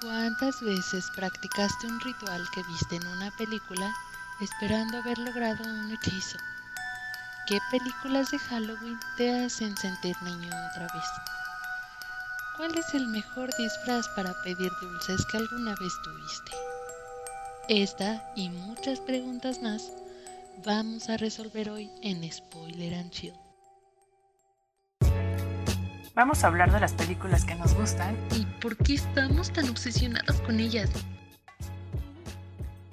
[0.00, 3.94] ¿Cuántas veces practicaste un ritual que viste en una película
[4.40, 6.38] esperando haber logrado un hechizo?
[7.46, 11.04] ¿Qué películas de Halloween te hacen sentir niño otra vez?
[12.56, 16.52] ¿Cuál es el mejor disfraz para pedir dulces que alguna vez tuviste?
[17.68, 19.92] Esta y muchas preguntas más
[20.64, 23.39] vamos a resolver hoy en Spoiler and.
[26.14, 28.16] Vamos a hablar de las películas que nos gustan.
[28.36, 30.90] ¿Y por qué estamos tan obsesionados con ellas?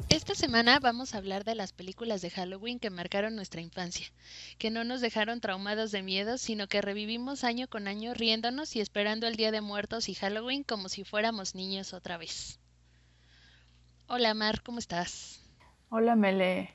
[0.10, 4.08] Esta semana vamos a hablar de las películas de Halloween que marcaron nuestra infancia,
[4.58, 8.82] que no nos dejaron traumados de miedo, sino que revivimos año con año riéndonos y
[8.82, 12.60] esperando el Día de Muertos y Halloween como si fuéramos niños otra vez.
[14.08, 15.44] Hola Mar, ¿cómo estás?
[15.90, 16.72] Hola Mele.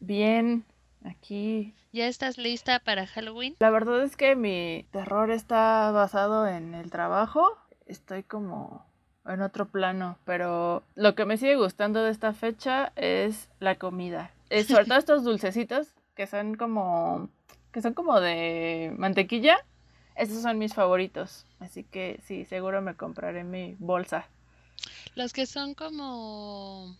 [0.00, 0.64] Bien,
[1.04, 3.56] aquí ¿Ya estás lista para Halloween?
[3.60, 7.56] La verdad es que mi terror está basado en el trabajo.
[7.86, 8.84] Estoy como
[9.26, 14.30] en otro plano, pero lo que me sigue gustando de esta fecha es la comida.
[14.50, 17.30] Es sobre todo estos dulcecitos que son como
[17.72, 19.56] que son como de mantequilla.
[20.14, 24.26] Esos son mis favoritos, así que sí, seguro me compraré mi bolsa.
[25.14, 26.96] Los que son como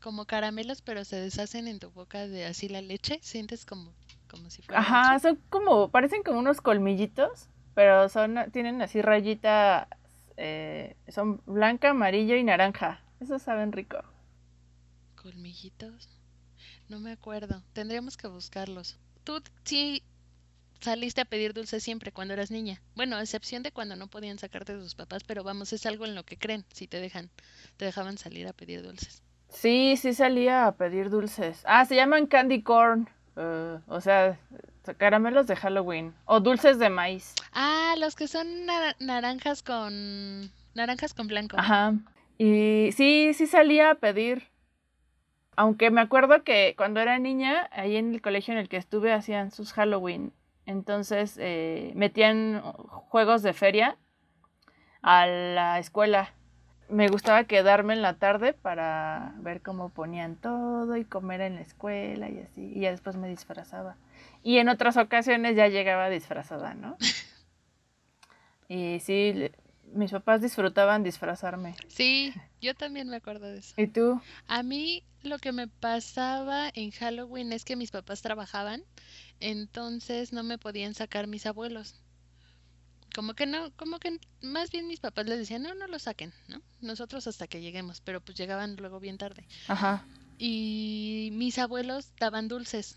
[0.00, 3.92] como caramelos, pero se deshacen en tu boca de así la leche, sientes como,
[4.28, 4.80] como si fuera.
[4.80, 9.88] Ajá, son como, parecen como unos colmillitos, pero son, tienen así rayita,
[10.36, 13.02] eh, son blanca, amarillo y naranja.
[13.20, 13.98] Esos saben rico.
[15.14, 16.08] Colmillitos.
[16.88, 17.62] No me acuerdo.
[17.72, 18.98] Tendríamos que buscarlos.
[19.22, 20.02] Tú sí
[20.80, 22.80] saliste a pedir dulces siempre cuando eras niña.
[22.96, 26.06] Bueno, a excepción de cuando no podían sacarte de sus papás, pero vamos, es algo
[26.06, 27.30] en lo que creen, si te dejan,
[27.76, 29.22] te dejaban salir a pedir dulces.
[29.50, 31.62] Sí, sí salía a pedir dulces.
[31.66, 33.08] Ah, se llaman candy corn.
[33.36, 34.38] Uh, o sea,
[34.96, 36.14] caramelos de Halloween.
[36.24, 37.34] O dulces de maíz.
[37.52, 38.46] Ah, los que son
[39.00, 40.50] naranjas con.
[40.74, 41.56] Naranjas con blanco.
[41.58, 41.94] Ajá.
[42.38, 44.48] Y sí, sí salía a pedir.
[45.56, 49.12] Aunque me acuerdo que cuando era niña, ahí en el colegio en el que estuve,
[49.12, 50.32] hacían sus Halloween.
[50.64, 53.98] Entonces eh, metían juegos de feria
[55.02, 56.32] a la escuela
[56.90, 61.60] me gustaba quedarme en la tarde para ver cómo ponían todo y comer en la
[61.62, 62.72] escuela y así.
[62.74, 63.96] Y ya después me disfrazaba.
[64.42, 66.96] Y en otras ocasiones ya llegaba disfrazada, ¿no?
[68.72, 69.50] Y sí,
[69.92, 71.74] mis papás disfrutaban disfrazarme.
[71.88, 73.74] Sí, yo también me acuerdo de eso.
[73.76, 74.20] ¿Y tú?
[74.46, 78.84] A mí lo que me pasaba en Halloween es que mis papás trabajaban,
[79.40, 82.00] entonces no me podían sacar mis abuelos
[83.14, 86.32] como que no, como que más bien mis papás les decían, no, no lo saquen,
[86.48, 86.62] ¿no?
[86.80, 89.46] Nosotros hasta que lleguemos, pero pues llegaban luego bien tarde.
[89.68, 90.04] Ajá.
[90.38, 92.96] Y mis abuelos daban dulces.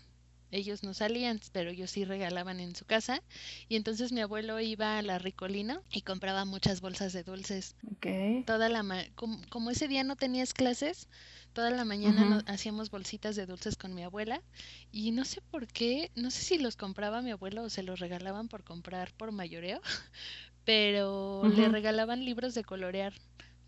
[0.54, 3.22] Ellos no salían, pero ellos sí regalaban en su casa.
[3.68, 7.76] Y entonces mi abuelo iba a la Ricolina y compraba muchas bolsas de dulces.
[7.96, 8.42] Okay.
[8.44, 8.84] Toda la
[9.14, 11.08] como, como ese día no tenías clases,
[11.54, 14.42] Toda la mañana hacíamos bolsitas de dulces con mi abuela
[14.90, 18.00] y no sé por qué, no sé si los compraba mi abuelo o se los
[18.00, 19.80] regalaban por comprar por mayoreo,
[20.64, 23.12] pero le regalaban libros de colorear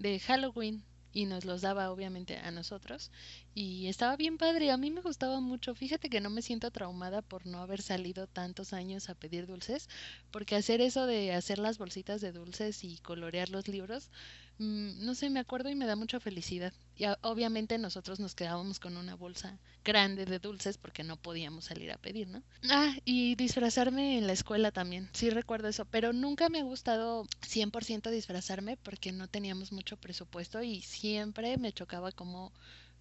[0.00, 0.82] de Halloween
[1.16, 3.10] y nos los daba obviamente a nosotros
[3.54, 7.22] y estaba bien padre, a mí me gustaba mucho, fíjate que no me siento traumada
[7.22, 9.88] por no haber salido tantos años a pedir dulces,
[10.30, 14.10] porque hacer eso de hacer las bolsitas de dulces y colorear los libros
[14.58, 16.72] no sé, me acuerdo y me da mucha felicidad.
[16.96, 21.92] Y obviamente nosotros nos quedábamos con una bolsa grande de dulces porque no podíamos salir
[21.92, 22.42] a pedir, ¿no?
[22.70, 27.26] Ah, y disfrazarme en la escuela también, sí recuerdo eso, pero nunca me ha gustado
[27.42, 32.52] 100% disfrazarme porque no teníamos mucho presupuesto y siempre me chocaba como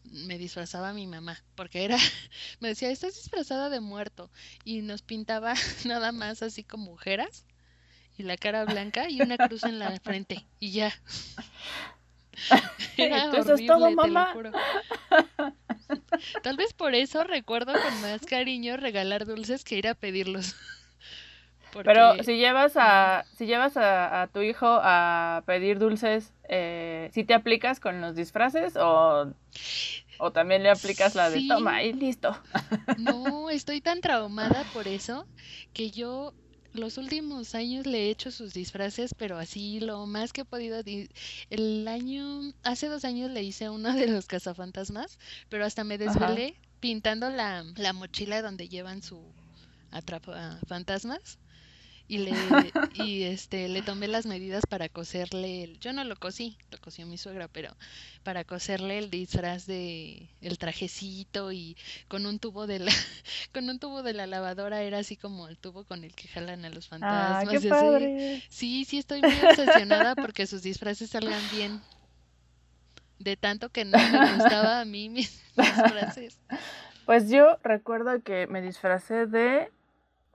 [0.04, 1.98] me disfrazaba mi mamá, porque era,
[2.60, 4.30] me decía, estás disfrazada de muerto
[4.64, 5.54] y nos pintaba
[5.86, 7.46] nada más así como mujeres
[8.18, 10.94] y la cara blanca y una cruz en la frente y ya.
[12.98, 14.34] Era Eso es todo, mamá.
[16.44, 20.56] Tal vez por eso recuerdo con más cariño regalar dulces que ir a pedirlos.
[21.84, 27.34] Pero si llevas a si llevas a, tu hijo a pedir dulces, eh, ¿sí te
[27.34, 29.34] aplicas con los disfraces o,
[30.18, 32.38] o también le aplicas la de toma y listo?
[32.98, 35.28] No, estoy tan traumada por eso
[35.74, 36.34] que yo
[36.76, 40.82] los últimos años le he hecho sus disfraces, pero así lo más que he podido.
[41.50, 45.18] El año, hace dos años le hice uno de los cazafantasmas,
[45.50, 49.22] pero hasta me desvelé pintando la, la mochila donde llevan su
[49.92, 51.38] atrapa fantasmas
[52.08, 52.32] y le
[52.94, 57.06] y este le tomé las medidas para coserle el, yo no lo cosí lo cosió
[57.06, 57.76] mi suegra pero
[58.24, 62.92] para coserle el disfraz de el trajecito y con un tubo de la
[63.54, 66.66] con un tubo de la lavadora era así como el tubo con el que jalan
[66.66, 68.44] a los fantasmas ah, qué padre.
[68.50, 71.82] sí sí estoy muy obsesionada porque sus disfraces salgan bien
[73.20, 76.38] de tanto que no me gustaba a mí mis disfraces.
[77.06, 79.72] Pues yo recuerdo que me disfracé de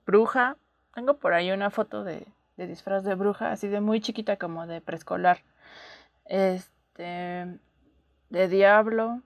[0.06, 0.56] bruja.
[0.94, 2.26] Tengo por ahí una foto de,
[2.56, 5.42] de disfraz de bruja, así de muy chiquita como de preescolar.
[6.24, 7.58] Este,
[8.30, 9.22] de diablo.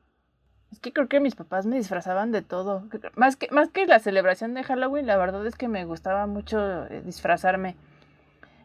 [0.72, 2.88] Es que creo que mis papás me disfrazaban de todo.
[3.14, 6.86] Más que, más que la celebración de Halloween, la verdad es que me gustaba mucho
[6.86, 7.76] eh, disfrazarme.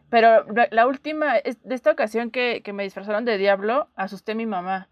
[0.08, 4.44] Pero la última, de esta ocasión que, que me disfrazaron de diablo, asusté a mi
[4.44, 4.88] mamá.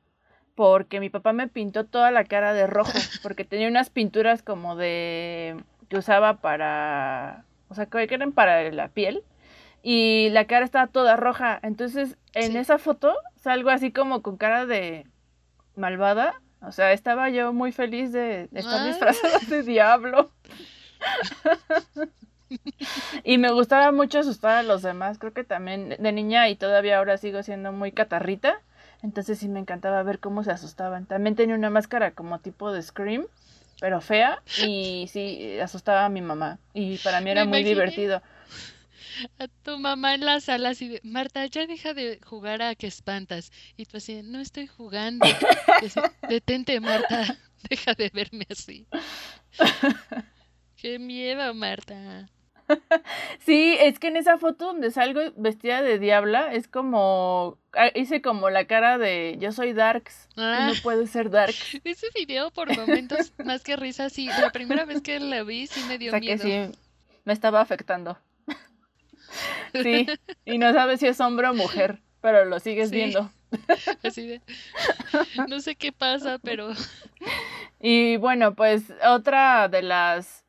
[0.55, 2.93] Porque mi papá me pintó toda la cara de rojo.
[3.23, 5.57] Porque tenía unas pinturas como de.
[5.89, 7.45] que usaba para.
[7.69, 9.23] O sea, que eran para la piel.
[9.83, 11.59] Y la cara estaba toda roja.
[11.63, 15.07] Entonces, en esa foto salgo así como con cara de
[15.77, 16.41] malvada.
[16.61, 20.31] O sea, estaba yo muy feliz de, estar disfrazada de diablo.
[23.25, 25.19] y me gustaba mucho asustar a los demás.
[25.19, 28.61] Creo que también de niña y todavía ahora sigo siendo muy catarrita.
[29.03, 31.07] Entonces sí me encantaba ver cómo se asustaban.
[31.07, 33.27] También tenía una máscara como tipo de Scream,
[33.81, 34.43] pero fea.
[34.67, 36.59] Y sí, asustaba a mi mamá.
[36.75, 38.23] Y para mí era muy divertido
[39.39, 42.87] a tu mamá en la sala así de, Marta, ya deja de jugar a que
[42.87, 43.53] espantas.
[43.77, 45.27] Y tú así, no estoy jugando.
[46.29, 47.37] Detente, Marta,
[47.71, 48.87] deja de verme así.
[50.77, 52.29] Qué miedo, Marta.
[53.41, 58.21] Sí, es que en esa foto donde salgo vestida de diabla es como ah, hice
[58.21, 60.73] como la cara de yo soy Darks no ah.
[60.83, 61.81] puede ser Darks.
[61.85, 65.83] Ese video por momentos más que risa sí, la primera vez que la vi sí
[65.89, 66.43] me dio miedo.
[66.43, 66.79] Que sí
[67.25, 68.19] me estaba afectando.
[69.75, 70.07] Sí,
[70.47, 73.31] y no sabes si es hombre o mujer, pero lo sigues viendo.
[74.03, 74.41] Así de,
[75.47, 76.71] no sé qué pasa, pero...
[77.79, 80.47] Y bueno, pues otra de las...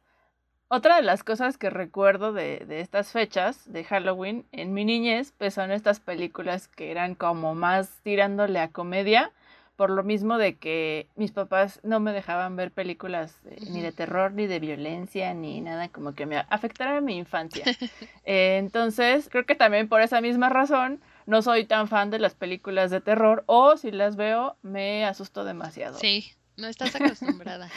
[0.69, 5.33] Otra de las cosas que recuerdo de, de estas fechas de Halloween en mi niñez,
[5.37, 9.31] pues son estas películas que eran como más tirándole a comedia
[9.79, 13.39] por lo mismo de que mis papás no me dejaban ver películas
[13.69, 17.63] ni de terror, ni de violencia, ni nada como que me afectara a mi infancia.
[18.25, 22.35] Eh, entonces, creo que también por esa misma razón no soy tan fan de las
[22.35, 25.97] películas de terror o si las veo me asusto demasiado.
[25.97, 27.69] Sí, no estás acostumbrada.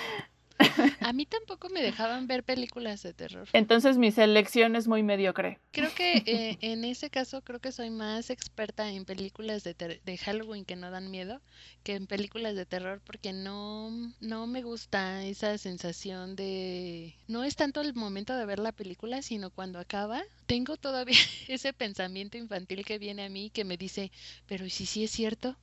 [1.00, 3.48] A mí tampoco me dejaban ver películas de terror.
[3.52, 5.58] Entonces mi selección es muy mediocre.
[5.72, 10.18] Creo que eh, en ese caso creo que soy más experta en películas de, de,
[10.18, 11.40] Halloween que no dan miedo
[11.82, 17.14] que en películas de terror porque no, no me gusta esa sensación de...
[17.28, 20.22] No es tanto el momento de ver la película, sino cuando acaba.
[20.46, 21.16] Tengo todavía
[21.48, 24.12] ese pensamiento infantil que viene a mí que me dice,
[24.46, 25.56] pero ¿y si sí es cierto?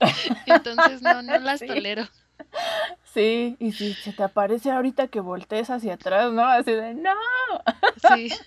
[0.46, 2.08] Entonces no, no las tolero.
[3.12, 6.44] Sí, y si se te aparece ahorita que voltees hacia atrás, ¿no?
[6.44, 7.10] Así de ¡No!
[8.08, 8.28] Sí.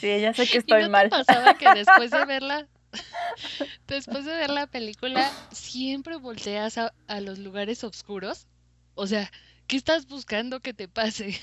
[0.00, 1.10] Sí, ya sé que estoy ¿Y no mal.
[1.10, 2.66] Te pasaba que después de verla,
[3.86, 8.46] después de ver la película, siempre volteas a, a los lugares oscuros?
[8.94, 9.30] O sea,
[9.66, 11.38] ¿qué estás buscando que te pase?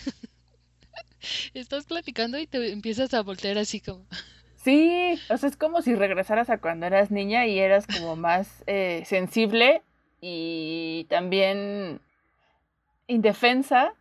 [1.54, 4.06] Estás platicando y te empiezas a voltear así como.
[4.64, 8.64] Sí, o sea, es como si regresaras a cuando eras niña y eras como más
[8.68, 9.84] eh, sensible
[10.22, 12.02] y también
[13.08, 13.94] indefensa.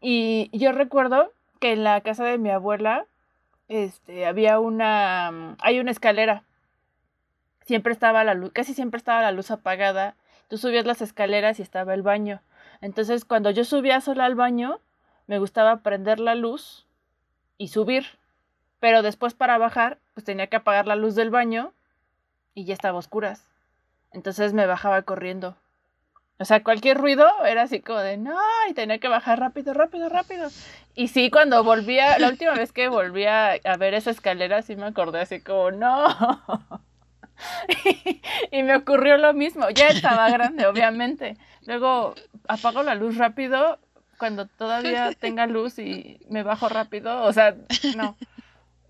[0.00, 3.06] Y yo recuerdo que en la casa de mi abuela
[3.68, 6.44] este, había una, mm, hay una escalera.
[7.64, 10.16] Siempre estaba la luz, casi siempre estaba la luz apagada.
[10.48, 12.42] Tú subías las escaleras y estaba el baño.
[12.80, 14.80] Entonces, cuando yo subía sola al baño,
[15.26, 16.86] me gustaba prender la luz
[17.56, 18.04] y subir.
[18.80, 21.72] Pero después para bajar, pues tenía que apagar la luz del baño
[22.54, 23.51] y ya estaba oscuras.
[24.12, 25.56] Entonces me bajaba corriendo.
[26.38, 28.36] O sea, cualquier ruido era así como de no,
[28.68, 30.48] y tenía que bajar rápido, rápido, rápido.
[30.94, 34.86] Y sí, cuando volvía, la última vez que volví a, ver esa escalera, sí me
[34.86, 36.08] acordé así como no.
[38.50, 39.70] y, me ocurrió lo mismo.
[39.70, 41.36] Ya estaba grande, obviamente.
[41.66, 42.14] Luego
[42.48, 43.78] apago la luz rápido
[44.18, 47.22] cuando todavía tenga luz y me bajo rápido.
[47.22, 47.54] O sea,
[47.96, 48.16] no.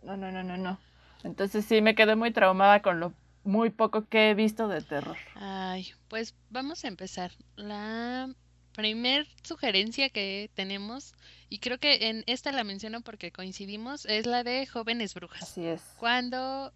[0.03, 0.79] No, no, no, no, no.
[1.23, 3.13] Entonces sí me quedé muy traumada con lo
[3.45, 5.17] muy poco que he visto de terror.
[5.35, 7.33] Ay, pues vamos a empezar.
[7.57, 8.35] La
[8.73, 11.15] primer sugerencia que tenemos,
[11.49, 15.43] y creo que en esta la menciono porque coincidimos, es la de jóvenes brujas.
[15.43, 15.83] Así es.
[15.99, 16.73] Cuando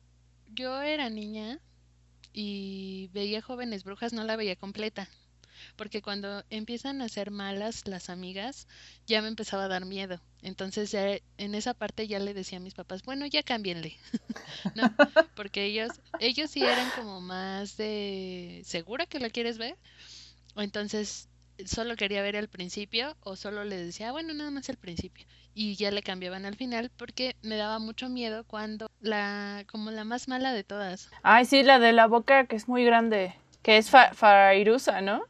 [0.48, 1.60] yo era niña
[2.32, 5.08] y veía jóvenes brujas, no la veía completa.
[5.74, 8.68] Porque cuando empiezan a ser malas las amigas,
[9.06, 10.20] ya me empezaba a dar miedo.
[10.42, 13.96] Entonces ya en esa parte ya le decía a mis papás, bueno, ya cámbienle.
[14.74, 14.94] ¿No?
[15.34, 19.76] Porque ellos, ellos sí eran como más de ¿segura que la quieres ver?
[20.54, 21.28] O entonces
[21.64, 25.26] solo quería ver el principio o solo le decía, ah, bueno, nada más el principio.
[25.54, 30.04] Y ya le cambiaban al final porque me daba mucho miedo cuando la, como la
[30.04, 31.10] más mala de todas.
[31.22, 35.22] Ay, sí, la de la boca que es muy grande Que es Fairuza, ¿no?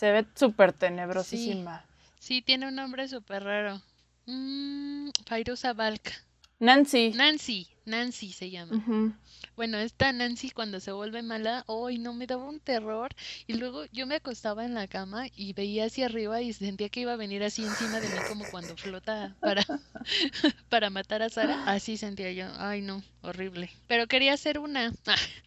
[0.00, 1.84] Se ve súper tenebrosísima.
[2.18, 2.40] Sí.
[2.40, 3.82] tiene un nombre súper raro.
[4.24, 6.24] Mm, Fairuza Balk.
[6.60, 7.12] Nancy.
[7.16, 9.16] Nancy, Nancy se llama.
[9.56, 13.08] Bueno, esta Nancy cuando se vuelve mala, hoy no me daba un terror
[13.46, 17.00] y luego yo me acostaba en la cama y veía hacia arriba y sentía que
[17.00, 19.64] iba a venir así encima de mí como cuando flota para
[20.68, 21.64] para matar a Sara.
[21.64, 22.44] Así sentía yo.
[22.58, 23.70] Ay, no, horrible.
[23.86, 24.92] Pero quería ser una,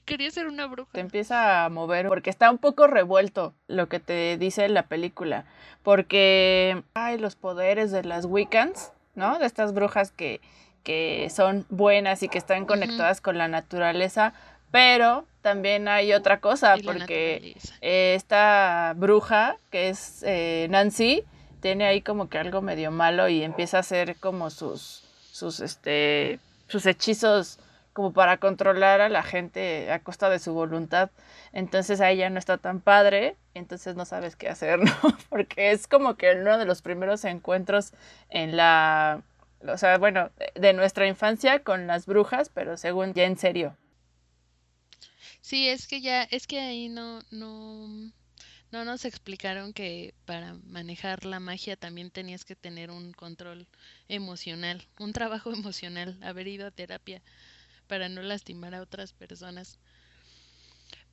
[0.06, 0.94] quería ser una bruja.
[0.94, 5.46] Te empieza a mover porque está un poco revuelto lo que te dice la película,
[5.84, 9.38] porque hay los poderes de las Wiccans, ¿no?
[9.38, 10.42] De estas brujas que
[10.84, 14.34] que son buenas y que están conectadas con la naturaleza,
[14.72, 21.24] pero también hay otra cosa, porque esta bruja, que es eh, Nancy,
[21.60, 26.40] tiene ahí como que algo medio malo y empieza a hacer como sus, sus, este,
[26.68, 27.60] sus hechizos
[27.94, 31.12] como para controlar a la gente a costa de su voluntad.
[31.54, 34.94] Entonces ahí ya no está tan padre, entonces no sabes qué hacer, ¿no?
[35.30, 37.94] Porque es como que uno de los primeros encuentros
[38.30, 39.22] en la
[39.68, 43.78] o sea, bueno, de nuestra infancia con las brujas, pero según ya en serio.
[45.42, 47.88] Sí, es que ya, es que ahí no, no,
[48.72, 53.68] no nos explicaron que para manejar la magia también tenías que tener un control
[54.08, 57.22] emocional, un trabajo emocional, haber ido a terapia
[57.88, 59.80] para no lastimar a otras personas.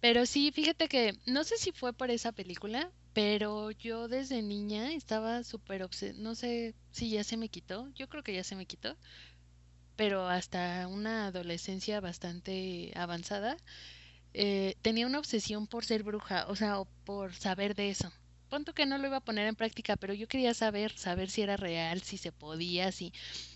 [0.00, 4.92] Pero sí, fíjate que no sé si fue por esa película, pero yo desde niña
[4.92, 8.57] estaba súper obsesionada, no sé si ya se me quitó, yo creo que ya se
[8.57, 8.97] me quitó,
[9.97, 13.57] pero hasta una adolescencia bastante avanzada,
[14.35, 18.12] eh, tenía una obsesión por ser bruja, o sea, por saber de eso.
[18.49, 21.42] Punto que no lo iba a poner en práctica, pero yo quería saber, saber si
[21.42, 23.12] era real, si se podía, si...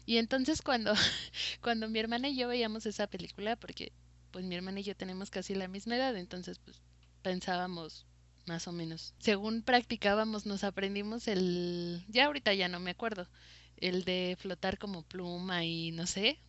[0.06, 0.94] Y entonces cuando,
[1.62, 3.92] cuando mi hermana y yo veíamos esa película, porque
[4.34, 6.82] pues mi hermana y yo tenemos casi la misma edad, entonces pues
[7.22, 8.04] pensábamos
[8.46, 9.14] más o menos.
[9.20, 13.28] Según practicábamos, nos aprendimos el, ya ahorita ya no me acuerdo,
[13.76, 16.40] el de flotar como pluma y no sé,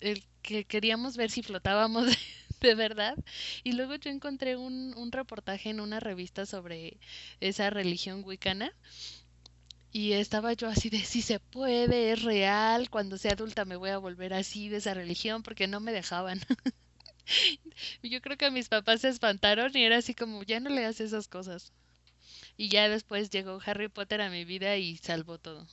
[0.00, 2.06] el que queríamos ver si flotábamos
[2.62, 3.18] de verdad.
[3.64, 6.96] Y luego yo encontré un, un reportaje en una revista sobre
[7.40, 8.72] esa religión wicana.
[9.92, 13.90] Y estaba yo así de si se puede, es real, cuando sea adulta me voy
[13.90, 16.40] a volver así de esa religión porque no me dejaban.
[18.02, 21.00] Yo creo que mis papás se espantaron y era así como, ya no le hagas
[21.00, 21.72] esas cosas.
[22.56, 25.66] Y ya después llegó Harry Potter a mi vida y salvó todo.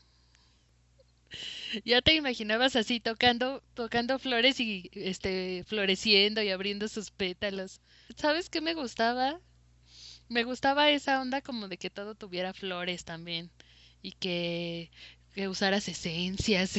[1.85, 7.81] Ya te imaginabas así tocando, tocando flores y este floreciendo y abriendo sus pétalos.
[8.15, 9.39] ¿Sabes qué me gustaba?
[10.29, 13.49] Me gustaba esa onda como de que todo tuviera flores también
[14.01, 14.91] y que,
[15.33, 16.77] que usaras esencias.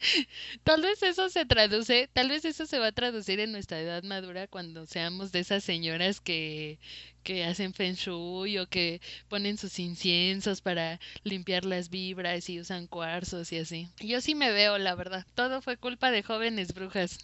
[0.64, 4.02] Tal vez eso se traduce, tal vez eso se va a traducir en nuestra edad
[4.02, 6.78] madura cuando seamos de esas señoras que,
[7.22, 12.86] que hacen feng shui o que ponen sus inciensos para limpiar las vibras y usan
[12.86, 13.88] cuarzos y así.
[14.00, 15.26] Yo sí me veo, la verdad.
[15.34, 17.18] Todo fue culpa de jóvenes brujas.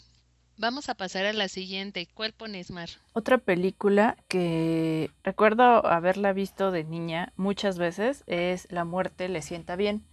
[0.56, 2.08] Vamos a pasar a la siguiente.
[2.14, 2.88] ¿Cuál pones, Mar?
[3.12, 9.74] Otra película que recuerdo haberla visto de niña muchas veces es La muerte le sienta
[9.74, 10.04] bien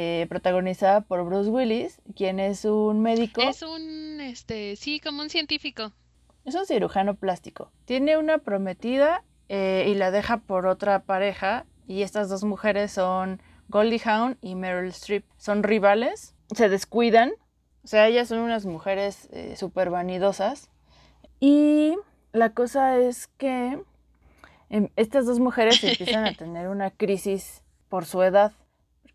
[0.00, 3.40] eh, protagonizada por Bruce Willis, quien es un médico.
[3.40, 5.90] Es un, este, sí, como un científico.
[6.44, 7.72] Es un cirujano plástico.
[7.84, 11.66] Tiene una prometida eh, y la deja por otra pareja.
[11.88, 15.24] Y estas dos mujeres son Goldie Hawn y Meryl Streep.
[15.36, 17.32] Son rivales, se descuidan.
[17.82, 20.70] O sea, ellas son unas mujeres eh, súper vanidosas.
[21.40, 21.96] Y
[22.30, 23.82] la cosa es que
[24.70, 28.52] em, estas dos mujeres empiezan a tener una crisis por su edad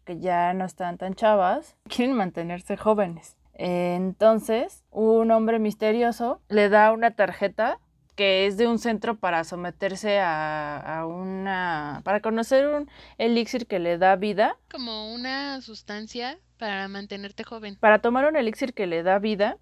[0.04, 3.36] que ya no están tan chavas, quieren mantenerse jóvenes.
[3.56, 7.80] Entonces, un hombre misterioso le da una tarjeta
[8.16, 12.02] que es de un centro para someterse a, una...
[12.04, 14.58] para conocer un elixir que le da vida.
[14.72, 17.76] Como una sustancia para mantenerte joven.
[17.80, 19.58] Para tomar un elixir que le da vida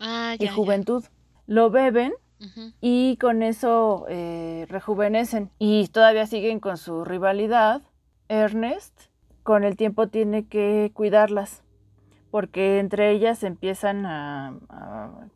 [0.00, 1.04] ah, y juventud.
[1.46, 2.12] Lo beben
[2.80, 5.50] y con eso eh, rejuvenecen.
[5.58, 7.82] Y todavía siguen con su rivalidad.
[8.28, 9.02] Ernest
[9.46, 11.62] con el tiempo tiene que cuidarlas,
[12.32, 14.58] porque entre ellas empiezan a,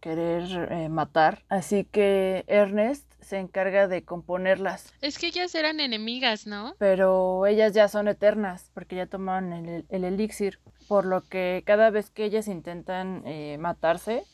[0.01, 1.45] querer eh, matar.
[1.49, 4.93] Así que Ernest se encarga de componerlas.
[5.01, 6.75] Es que ellas eran enemigas, ¿no?
[6.79, 12.11] Pero ellas ya son eternas, porque ya tomaron el, elixir, por lo que cada vez
[12.11, 14.25] que ellas intentan eh, matarse,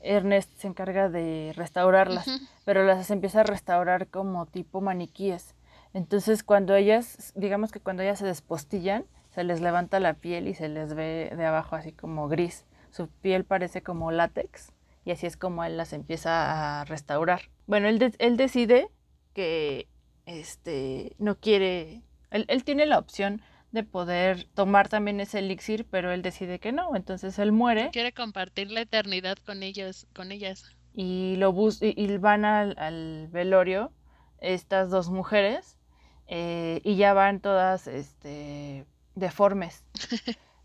[0.00, 2.26] Ernest se encarga de restaurarlas,
[2.64, 5.54] pero las empieza a restaurar como tipo maniquíes.
[5.92, 9.04] Entonces cuando ellas, digamos que cuando ellas se despostillan,
[9.38, 12.66] se les levanta la piel y se les ve de abajo así como gris.
[12.90, 14.72] Su piel parece como látex
[15.04, 17.42] y así es como él las empieza a restaurar.
[17.68, 18.88] Bueno, él, él decide
[19.34, 19.86] que
[20.26, 22.02] este no quiere,
[22.32, 23.40] él, él tiene la opción
[23.70, 27.90] de poder tomar también ese elixir, pero él decide que no, entonces él muere.
[27.92, 30.64] Quiere compartir la eternidad con ellos, con ellas.
[30.94, 33.92] Y lo bus y, van al, velorio
[34.40, 35.78] estas dos mujeres
[36.26, 38.84] eh, y ya van todas este
[39.18, 39.84] deformes.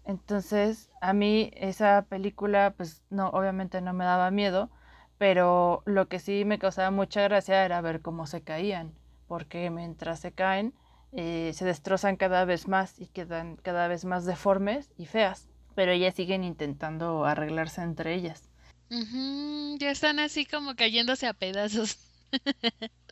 [0.05, 4.69] Entonces, a mí esa película, pues no, obviamente no me daba miedo,
[5.17, 8.93] pero lo que sí me causaba mucha gracia era ver cómo se caían,
[9.27, 10.73] porque mientras se caen,
[11.13, 15.91] eh, se destrozan cada vez más y quedan cada vez más deformes y feas, pero
[15.91, 18.49] ellas siguen intentando arreglarse entre ellas.
[19.79, 21.97] ya están así como cayéndose a pedazos.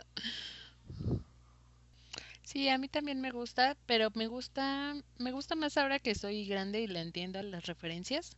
[2.52, 6.46] sí, a mí también me gusta, pero me gusta, me gusta más ahora que soy
[6.46, 8.36] grande y le entiendo las referencias,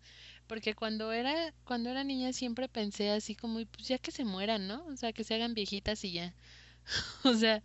[0.47, 4.67] porque cuando era, cuando era niña siempre pensé así como, pues ya que se mueran,
[4.67, 4.85] ¿no?
[4.85, 6.33] O sea, que se hagan viejitas y ya.
[7.23, 7.61] o sea,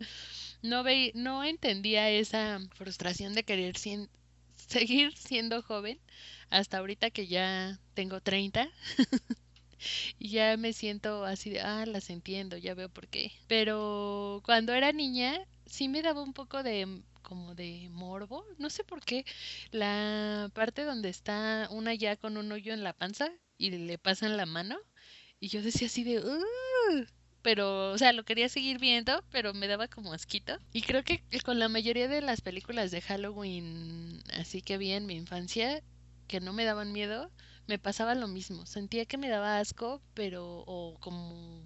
[0.62, 3.76] no ve, no entendía esa frustración de querer
[4.56, 5.98] seguir siendo joven
[6.50, 8.70] hasta ahorita que ya tengo 30
[10.18, 13.32] y ya me siento así de, ah, las entiendo, ya veo por qué.
[13.48, 18.84] Pero cuando era niña sí me daba un poco de como de morbo, no sé
[18.84, 19.25] por qué,
[19.70, 24.37] la parte donde está una ya con un hoyo en la panza y le pasan
[24.37, 24.78] la mano
[25.40, 26.22] y yo decía así de,
[27.42, 30.58] pero, o sea, lo quería seguir viendo, pero me daba como asquito.
[30.72, 35.06] Y creo que con la mayoría de las películas de Halloween, así que vi en
[35.06, 35.82] mi infancia,
[36.26, 37.30] que no me daban miedo,
[37.66, 38.66] me pasaba lo mismo.
[38.66, 41.62] Sentía que me daba asco, pero, o como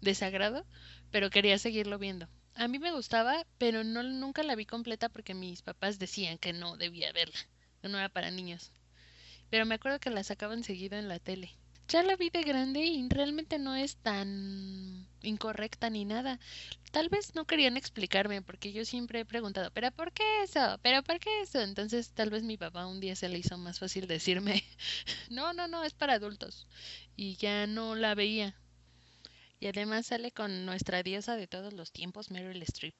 [0.00, 0.64] desagrado,
[1.10, 2.28] pero quería seguirlo viendo.
[2.56, 6.52] A mí me gustaba, pero no, nunca la vi completa porque mis papás decían que
[6.52, 7.38] no debía verla,
[7.80, 8.72] que no era para niños.
[9.50, 11.56] Pero me acuerdo que la sacaban seguido en la tele
[11.88, 16.40] ya la vi de grande y realmente no es tan incorrecta ni nada.
[16.90, 20.78] Tal vez no querían explicarme porque yo siempre he preguntado, pero ¿por qué eso?
[20.82, 21.60] ¿Pero por qué eso?
[21.60, 24.64] Entonces tal vez mi papá un día se le hizo más fácil decirme,
[25.30, 26.66] no, no, no, es para adultos.
[27.16, 28.56] Y ya no la veía.
[29.60, 32.94] Y además sale con nuestra diosa de todos los tiempos, Meryl Streep.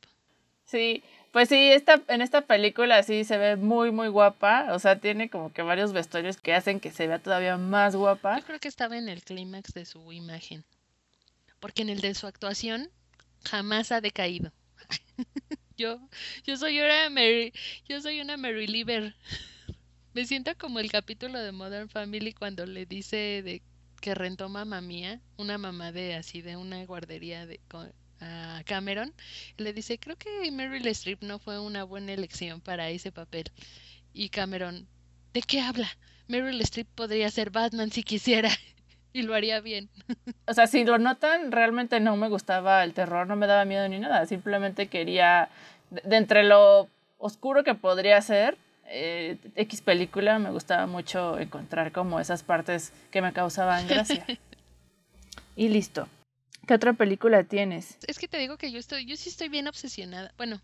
[0.66, 4.68] Sí, pues sí, esta, en esta película sí se ve muy, muy guapa.
[4.72, 8.38] O sea, tiene como que varios vestuarios que hacen que se vea todavía más guapa.
[8.38, 10.64] Yo creo que estaba en el clímax de su imagen.
[11.60, 12.90] Porque en el de su actuación
[13.44, 14.52] jamás ha decaído.
[15.76, 16.00] yo,
[16.44, 17.52] yo soy una Mary,
[17.88, 19.14] yo soy una Mary Lieber.
[20.14, 23.62] Me siento como el capítulo de Modern Family cuando le dice de
[24.00, 27.60] que rentó mamá mía, una mamá de así de una guardería de
[28.20, 29.12] a Cameron,
[29.58, 33.44] le dice, creo que Meryl Streep no fue una buena elección para ese papel.
[34.12, 34.88] Y Cameron,
[35.34, 35.88] ¿de qué habla?
[36.28, 38.50] Meryl Streep podría ser Batman si quisiera.
[39.12, 39.88] y lo haría bien.
[40.46, 43.88] o sea, si lo notan, realmente no me gustaba el terror, no me daba miedo
[43.88, 44.26] ni nada.
[44.26, 45.48] Simplemente quería,
[45.90, 52.20] de, entre lo oscuro que podría ser, eh, X película, me gustaba mucho encontrar como
[52.20, 54.26] esas partes que me causaban gracia.
[55.56, 56.08] y listo.
[56.66, 57.96] ¿Qué otra película tienes?
[58.08, 60.32] Es que te digo que yo estoy, yo sí estoy bien obsesionada.
[60.36, 60.60] Bueno,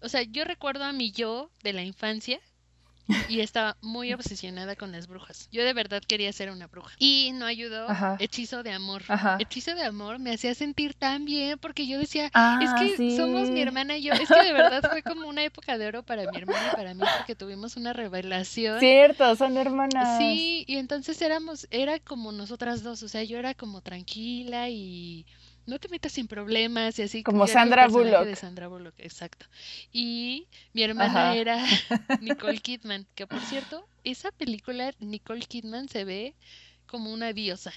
[0.00, 2.40] o sea, yo recuerdo a mi yo de la infancia
[3.28, 5.48] y estaba muy obsesionada con las brujas.
[5.50, 6.94] Yo de verdad quería ser una bruja.
[6.98, 7.86] Y no ayudó
[8.18, 9.02] Hechizo de Amor.
[9.38, 13.50] Hechizo de Amor me hacía sentir tan bien porque yo decía, ah, es que somos
[13.50, 14.12] mi hermana y yo.
[14.12, 16.94] Es que de verdad fue como una época de oro para mi hermana y para
[16.94, 18.80] mí porque tuvimos una revelación.
[18.80, 20.18] Cierto, son hermanas.
[20.18, 25.26] Sí, y entonces éramos, era como nosotras dos, o sea, yo era como tranquila y
[25.66, 27.22] no te metas sin problemas y así.
[27.22, 28.24] Como Sandra Bullock.
[28.24, 29.46] De Sandra Bullock, exacto.
[29.92, 31.58] Y mi hermana era
[32.20, 36.34] Nicole Kidman, que por cierto, esa película Nicole Kidman se ve
[36.86, 37.72] como una diosa.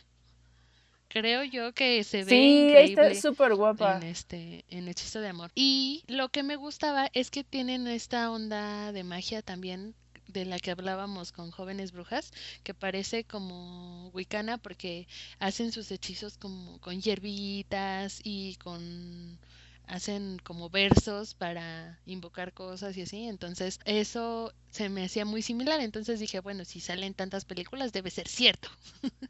[1.07, 3.97] Creo yo que se ve sí, está súper guapa.
[3.97, 5.51] En este en Hechizo de Amor.
[5.55, 9.95] Y lo que me gustaba es que tienen esta onda de magia también
[10.27, 12.31] de la que hablábamos con jóvenes brujas,
[12.63, 15.07] que parece como wicana porque
[15.39, 19.39] hacen sus hechizos como con hierbitas y con
[19.87, 25.79] hacen como versos para invocar cosas y así, entonces eso se me hacía muy similar,
[25.79, 28.69] entonces dije, bueno, si salen tantas películas debe ser cierto.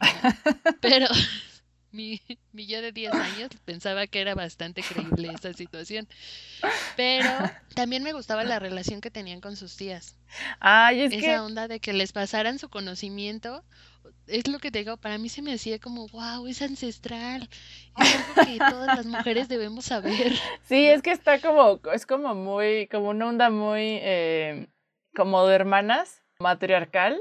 [0.80, 1.06] Pero
[1.96, 2.20] mi,
[2.52, 6.06] mi yo de 10 años pensaba que era bastante creíble esa situación.
[6.96, 7.28] Pero
[7.74, 10.16] también me gustaba la relación que tenían con sus tías.
[10.60, 13.64] Ay, es Esa onda de que les pasaran su conocimiento,
[14.26, 17.48] es lo que te digo, para mí se me hacía como, wow, es ancestral.
[17.98, 20.32] Es algo que todas las mujeres debemos saber.
[20.68, 24.68] Sí, es que está como, es como muy, como una onda muy, eh,
[25.14, 27.20] como de hermanas, matriarcal.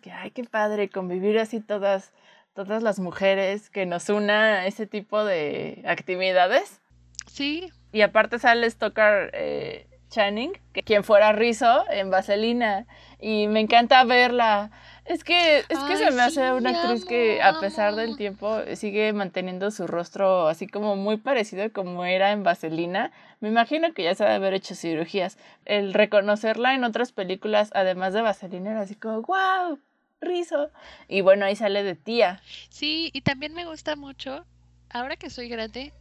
[0.00, 2.12] Que, ay, qué padre convivir así todas
[2.54, 6.80] todas las mujeres que nos una ese tipo de actividades.
[7.26, 7.70] Sí.
[7.92, 12.86] Y aparte sale Stoker eh, Channing, que quien fuera Rizzo en Vaselina.
[13.20, 14.70] Y me encanta verla.
[15.04, 19.12] Es que, es que se me hace una actriz que a pesar del tiempo sigue
[19.12, 23.12] manteniendo su rostro así como muy parecido como era en Vaselina.
[23.40, 25.36] Me imagino que ya se debe haber hecho cirugías.
[25.66, 29.78] El reconocerla en otras películas, además de Vaselina, era así como, wow,
[30.24, 30.70] Rizzo.
[31.08, 32.42] Y bueno, ahí sale de tía.
[32.68, 34.44] Sí, y también me gusta mucho,
[34.90, 35.92] ahora que soy grande,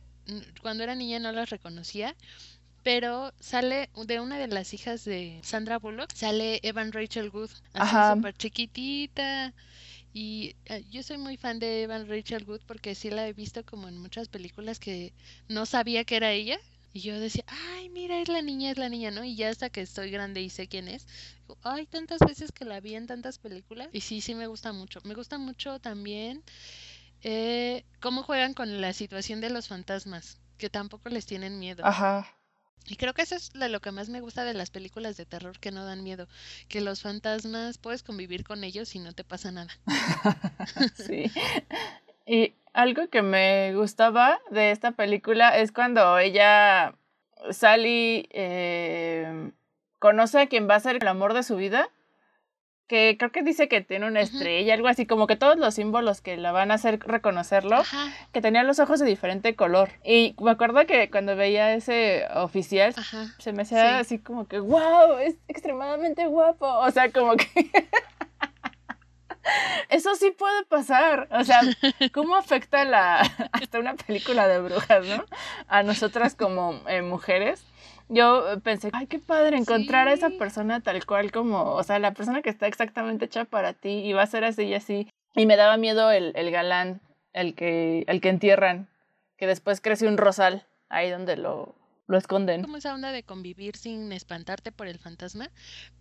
[0.62, 2.16] cuando era niña no las reconocía,
[2.84, 8.16] pero sale de una de las hijas de Sandra Bullock, sale Evan Rachel Wood, así
[8.16, 9.54] súper chiquitita.
[10.16, 13.66] Y eh, yo soy muy fan de Evan Rachel Wood porque sí la he visto
[13.66, 15.12] como en muchas películas que
[15.48, 16.60] no sabía que era ella.
[16.94, 19.24] Y yo decía, ay, mira, es la niña, es la niña, ¿no?
[19.24, 21.08] Y ya hasta que estoy grande y sé quién es,
[21.40, 23.90] digo, ay, tantas veces que la vi en tantas películas.
[23.92, 25.00] Y sí, sí me gusta mucho.
[25.04, 26.44] Me gusta mucho también
[27.24, 31.84] eh, cómo juegan con la situación de los fantasmas, que tampoco les tienen miedo.
[31.84, 32.38] Ajá.
[32.86, 35.58] Y creo que eso es lo que más me gusta de las películas de terror
[35.60, 36.28] que no dan miedo,
[36.68, 39.72] que los fantasmas puedes convivir con ellos y no te pasa nada.
[40.96, 41.32] sí.
[42.26, 46.96] Y algo que me gustaba de esta película es cuando ella,
[47.52, 49.52] Sally, eh,
[50.00, 51.90] conoce a quien va a ser el amor de su vida
[52.88, 56.22] que creo que dice que tiene una estrella, algo así, como que todos los símbolos
[56.22, 57.82] que la van a hacer reconocerlo,
[58.32, 59.90] que tenía los ojos de diferente color.
[60.04, 62.94] Y me acuerdo que cuando veía ese oficial,
[63.40, 66.68] se me hacía así como que, wow, es extremadamente guapo.
[66.68, 67.48] O sea, como que...
[69.90, 71.28] Eso sí puede pasar.
[71.32, 71.62] O sea,
[72.14, 73.20] ¿cómo afecta la
[73.52, 75.26] hasta una película de brujas, ¿no?
[75.68, 77.66] A nosotras como eh, mujeres
[78.10, 82.14] yo pensé, ay, qué padre encontrar a esa persona tal cual como, o sea, la
[82.14, 85.10] persona que está exactamente hecha para ti y va a ser así y así.
[85.36, 87.02] Y me daba miedo el, el galán,
[87.32, 88.88] el que, el que entierran,
[89.38, 91.76] que después crece un rosal ahí donde lo,
[92.14, 92.62] lo esconden.
[92.62, 95.50] Como esa onda de convivir sin espantarte por el fantasma,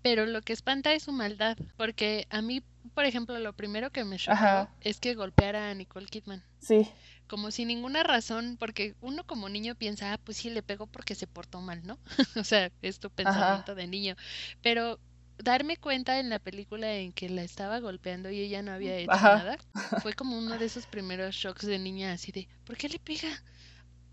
[0.03, 2.62] pero lo que espanta es su maldad, porque a mí,
[2.94, 6.42] por ejemplo, lo primero que me chocó es que golpeara a Nicole Kidman.
[6.61, 6.88] Sí
[7.33, 11.14] como sin ninguna razón, porque uno como niño piensa, ah, pues sí, le pegó porque
[11.14, 11.98] se portó mal, ¿no?
[12.37, 14.16] o sea, es tu pensamiento de niño.
[14.61, 15.01] Pero
[15.38, 19.12] darme cuenta en la película en que la estaba golpeando y ella no había hecho
[19.12, 19.57] nada,
[20.03, 23.29] fue como uno de esos primeros shocks de niña así de, ¿por qué le pega?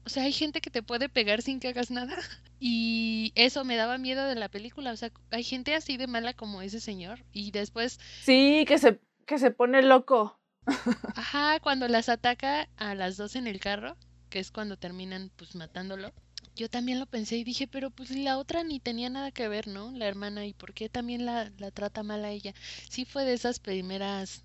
[0.05, 2.15] O sea, hay gente que te puede pegar sin que hagas nada.
[2.61, 4.91] Y eso me daba miedo de la película.
[4.91, 7.23] O sea, hay gente así de mala como ese señor.
[7.31, 8.01] Y después...
[8.21, 10.37] Sí, que se, que se pone loco.
[11.15, 13.95] Ajá, cuando las ataca a las dos en el carro,
[14.29, 16.11] que es cuando terminan pues matándolo.
[16.55, 19.67] Yo también lo pensé y dije, pero pues la otra ni tenía nada que ver,
[19.67, 19.91] ¿no?
[19.91, 22.53] La hermana, ¿y por qué también la, la trata mal a ella?
[22.89, 24.43] Sí fue de esas primeras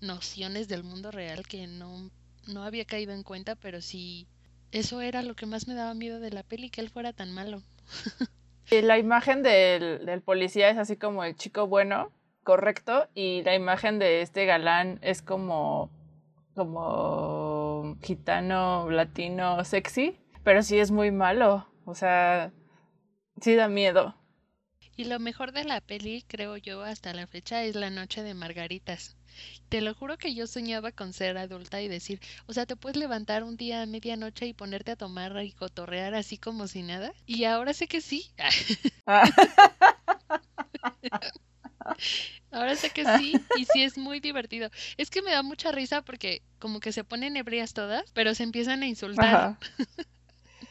[0.00, 2.10] nociones del mundo real que no,
[2.46, 4.26] no había caído en cuenta, pero sí,
[4.72, 7.32] eso era lo que más me daba miedo de la peli, que él fuera tan
[7.32, 7.62] malo.
[8.70, 13.98] la imagen del, del policía es así como el chico bueno, correcto y la imagen
[13.98, 15.90] de este galán es como
[16.54, 22.52] como gitano latino sexy, pero sí es muy malo, o sea,
[23.40, 24.14] sí da miedo.
[24.96, 28.34] Y lo mejor de la peli, creo yo, hasta la fecha es la noche de
[28.34, 29.16] margaritas.
[29.68, 32.96] Te lo juro que yo soñaba con ser adulta y decir, o sea, te puedes
[32.96, 37.12] levantar un día a medianoche y ponerte a tomar y cotorrear así como si nada.
[37.26, 38.30] Y ahora sé que sí.
[39.06, 39.06] Ah.
[42.52, 44.70] Ahora sé que sí, y sí es muy divertido.
[44.96, 48.42] Es que me da mucha risa porque como que se ponen ebrias todas, pero se
[48.42, 49.58] empiezan a insultar.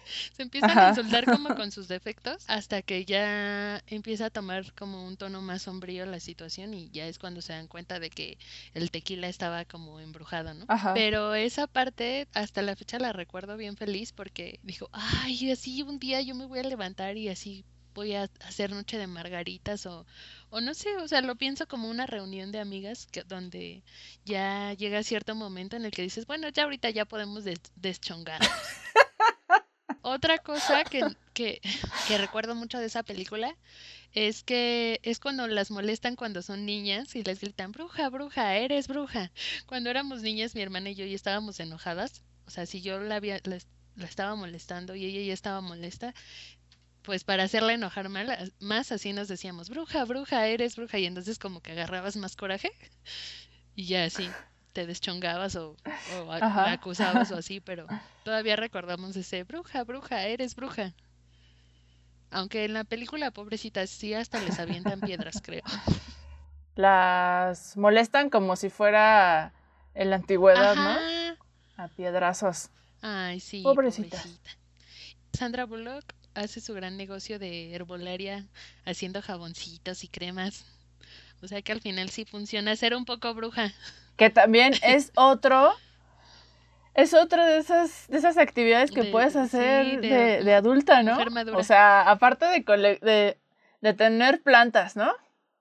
[0.35, 5.05] se empiezan a insultar como con sus defectos hasta que ya empieza a tomar como
[5.05, 8.37] un tono más sombrío la situación y ya es cuando se dan cuenta de que
[8.73, 10.65] el tequila estaba como embrujado, ¿no?
[10.93, 15.99] Pero esa parte hasta la fecha la recuerdo bien feliz porque dijo, ay, así un
[15.99, 20.05] día yo me voy a levantar y así voy a hacer noche de margaritas o,
[20.49, 23.83] o no sé, o sea, lo pienso como una reunión de amigas que, donde
[24.25, 27.43] ya llega cierto momento en el que dices, bueno, ya ahorita ya podemos
[27.75, 28.41] deschongar.
[30.01, 31.01] Otra cosa que,
[31.33, 31.61] que,
[32.17, 33.55] recuerdo mucho de esa película
[34.13, 38.87] es que es cuando las molestan cuando son niñas y les gritan, bruja, bruja, eres
[38.87, 39.31] bruja.
[39.65, 42.23] Cuando éramos niñas, mi hermana y yo ya estábamos enojadas.
[42.47, 43.59] O sea, si yo la, había, la,
[43.95, 46.13] la estaba molestando y ella ya estaba molesta,
[47.03, 48.09] pues para hacerla enojar
[48.59, 52.71] más, así nos decíamos, bruja, bruja, eres bruja, y entonces como que agarrabas más coraje
[53.75, 54.29] y ya así
[54.79, 55.75] te deschongabas o,
[56.29, 57.85] acusabas o así, pero
[58.23, 60.93] todavía recordamos ese, bruja, bruja, eres bruja.
[62.31, 65.63] Aunque en la película, pobrecita, sí hasta les avientan piedras, creo.
[66.75, 69.51] Las molestan como si fuera
[69.95, 71.35] en la antigüedad, ¿no?
[71.75, 72.69] A piedrazos.
[73.01, 73.61] Ay, sí.
[73.61, 74.23] pobrecita.
[75.33, 78.47] Sandra Bullock hace su gran negocio de herbolaria
[78.85, 80.63] haciendo jaboncitos y cremas.
[81.41, 83.71] O sea que al final sí funciona ser un poco bruja.
[84.19, 85.73] Que también es otro
[86.93, 91.17] es otra de esas, de esas actividades que puedes hacer de, adulta, ¿no?
[91.55, 92.59] O sea, aparte de,
[93.01, 93.37] de,
[93.79, 95.13] de, tener plantas, ¿no?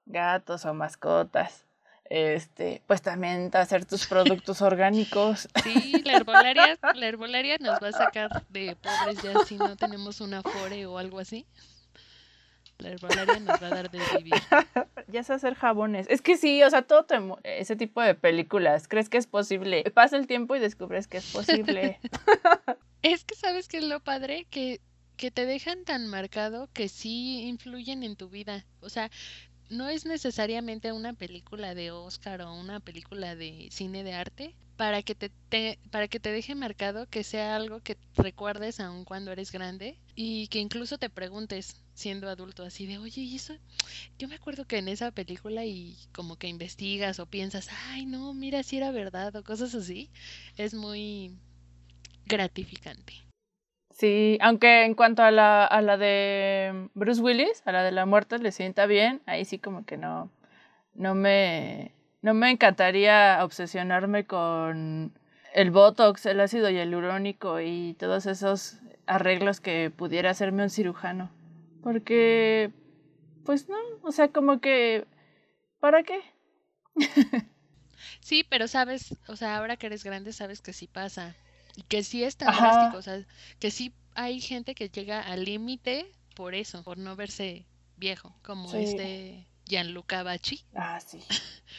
[0.06, 1.64] Gatos o mascotas.
[2.10, 5.48] Este, pues también hacer tus productos orgánicos.
[5.62, 10.20] Sí, la herbolaria, la herbolaria nos va a sacar de pobres ya si no tenemos
[10.20, 11.46] una fore o algo así.
[12.78, 14.34] La herbolaria nos va a dar de vivir.
[15.08, 16.06] ya sé hacer jabones.
[16.08, 17.06] Es que sí, o sea, todo
[17.42, 18.86] ese tipo de películas.
[18.86, 19.82] ¿Crees que es posible?
[19.94, 21.98] Pasa el tiempo y descubres que es posible.
[23.02, 24.80] es que sabes que es lo padre que
[25.18, 28.64] que te dejan tan marcado que sí influyen en tu vida.
[28.80, 29.10] O sea,
[29.68, 35.02] no es necesariamente una película de Oscar o una película de cine de arte para
[35.02, 35.32] que te,
[35.90, 40.46] para que te deje marcado que sea algo que recuerdes aun cuando eres grande y
[40.46, 43.54] que incluso te preguntes siendo adulto, así de, oye, ¿y eso?
[44.20, 48.32] Yo me acuerdo que en esa película y como que investigas o piensas, ay, no,
[48.34, 50.10] mira si era verdad o cosas así,
[50.56, 51.36] es muy
[52.26, 53.14] gratificante.
[53.90, 58.06] Sí, aunque en cuanto a la, a la de Bruce Willis, a la de la
[58.06, 60.30] muerte, le sienta bien, ahí sí como que no,
[60.94, 61.90] no me,
[62.22, 65.12] no me encantaría obsesionarme con
[65.54, 71.30] el Botox, el ácido hialurónico y todos esos arreglos que pudiera hacerme un cirujano.
[71.82, 72.70] Porque,
[73.44, 75.06] pues no, o sea, como que,
[75.80, 76.20] ¿para qué?
[78.20, 81.34] sí, pero sabes, o sea, ahora que eres grande sabes que sí pasa.
[81.76, 83.24] Y que sí es tan drástico, o sea,
[83.60, 88.72] que sí hay gente que llega al límite por eso, por no verse viejo, como
[88.74, 90.64] este Gianluca Bacci.
[90.74, 91.22] Ah, sí.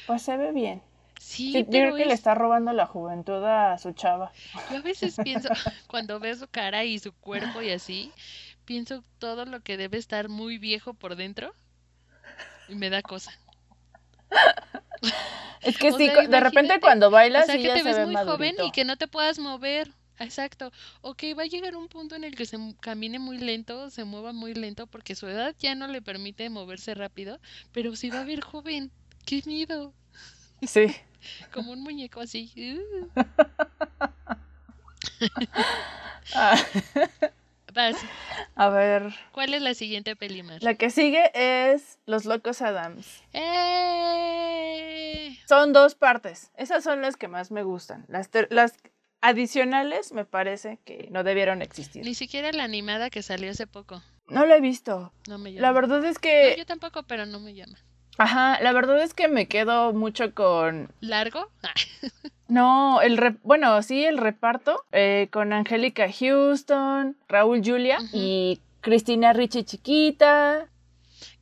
[0.07, 0.81] Pues se ve bien.
[1.19, 4.31] Sí, yo creo que le está robando la juventud a su chava.
[4.71, 5.49] Yo a veces pienso,
[5.87, 8.13] cuando veo su cara y su cuerpo y así,
[8.63, 11.53] pienso todo lo que debe estar muy viejo por dentro
[12.69, 13.31] y me da cosa.
[15.61, 18.71] Es que sí, de repente cuando bailas o sea, que te ves muy joven y
[18.71, 19.91] que no te puedas mover.
[20.19, 20.71] Exacto.
[21.01, 24.03] O que va a llegar un punto en el que se camine muy lento, se
[24.03, 27.39] mueva muy lento porque su edad ya no le permite moverse rápido,
[27.71, 28.91] pero si va a ver joven.
[29.25, 29.93] ¡Qué miedo!
[30.61, 30.87] Sí.
[31.53, 32.51] Como un muñeco así.
[38.55, 39.13] A ver.
[39.31, 43.23] ¿Cuál es la siguiente peli La que sigue es Los Locos Adams.
[43.33, 45.37] ¡Eh!
[45.47, 46.51] Son dos partes.
[46.57, 48.05] Esas son las que más me gustan.
[48.07, 48.73] Las, las
[49.21, 52.03] adicionales me parece que no debieron existir.
[52.03, 54.01] Ni siquiera la animada que salió hace poco.
[54.27, 55.11] No la he visto.
[55.27, 55.61] No me llama.
[55.61, 56.55] La verdad es que...
[56.57, 57.77] yo tampoco, pero no me llama.
[58.17, 60.91] Ajá, la verdad es que me quedo mucho con...
[60.99, 61.49] ¿Largo?
[62.49, 69.63] no, el bueno, sí, el reparto eh, con Angélica Houston, Raúl Julia y Cristina Ricci
[69.63, 70.67] chiquita.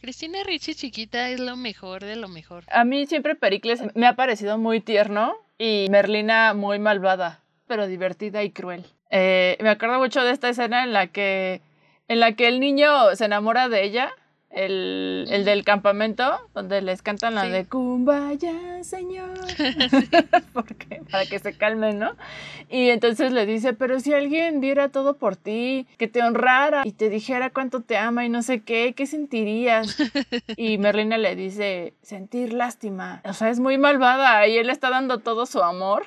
[0.01, 2.63] Cristina Ricci chiquita es lo mejor de lo mejor.
[2.71, 8.43] A mí siempre Pericles me ha parecido muy tierno y Merlina muy malvada, pero divertida
[8.43, 8.85] y cruel.
[9.09, 11.61] Eh, me acuerdo mucho de esta escena en la que
[12.07, 14.11] en la que el niño se enamora de ella
[14.49, 19.37] el, el del campamento, donde les cantan la de Kumbaya, señor.
[20.53, 22.15] Porque, para que se calmen, ¿no?
[22.69, 26.91] Y entonces le dice, pero si alguien diera todo por ti, que te honrara y
[26.91, 29.97] te dijera cuánto te ama y no sé qué, ¿qué sentirías?
[30.55, 33.21] Y Merlina le dice, sentir lástima.
[33.25, 36.05] O sea, es muy malvada y él está dando todo su amor.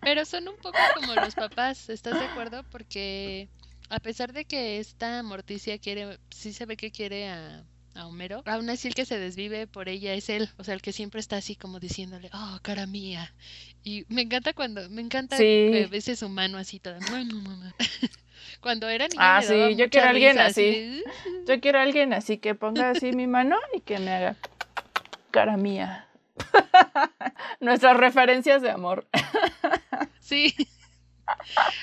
[0.00, 2.62] Pero son un poco como los papás, ¿estás de acuerdo?
[2.70, 3.48] Porque
[3.88, 7.64] a pesar de que esta Morticia quiere, sí se ve que quiere a,
[7.96, 10.90] Homero, aún así el que se desvive por ella es él, o sea, el que
[10.90, 13.32] siempre está así como diciéndole, oh, cara mía.
[13.84, 16.98] Y me encanta cuando, me encanta que ves su mano así toda,
[18.60, 19.36] cuando era niña.
[19.36, 21.04] Ah, sí, yo quiero a alguien así.
[21.46, 24.36] Yo quiero a alguien así que ponga así mi mano y que me haga
[25.30, 26.08] cara mía.
[27.60, 29.06] Nuestras referencias de amor.
[30.18, 30.52] sí.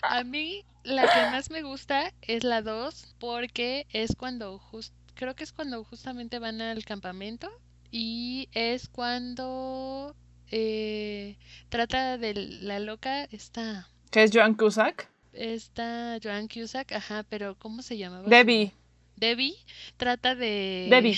[0.02, 5.36] A mí la que más me gusta es la 2 porque es cuando just, creo
[5.36, 7.50] que es cuando justamente van al campamento
[7.92, 10.16] y es cuando
[10.50, 11.38] eh,
[11.70, 15.10] trata de la loca esta ¿Qué es Joan Cusack?
[15.34, 18.28] Esta Joan Cusack, ajá, pero ¿cómo se llamaba?
[18.28, 18.74] Debbie.
[19.16, 19.56] Debbie
[19.98, 21.18] trata de Debbie.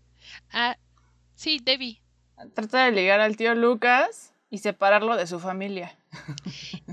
[0.52, 0.76] ah,
[1.34, 2.00] sí, Debbie.
[2.54, 5.96] Trata de ligar al tío Lucas y separarlo de su familia.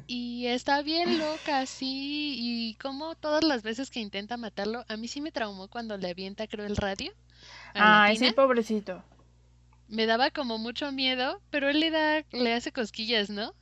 [0.07, 2.35] Y está bien loca, sí.
[2.37, 6.09] Y como todas las veces que intenta matarlo, a mí sí me traumó cuando le
[6.09, 7.13] avienta, creo, el radio.
[7.73, 9.03] Ay, sí, pobrecito.
[9.87, 13.53] Me daba como mucho miedo, pero él le da, le hace cosquillas, ¿no?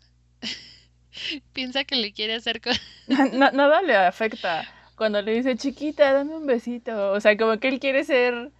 [1.54, 2.82] Piensa que le quiere hacer cosas.
[3.34, 4.68] nada le afecta.
[4.96, 7.12] Cuando le dice, chiquita, dame un besito.
[7.12, 8.52] O sea, como que él quiere ser.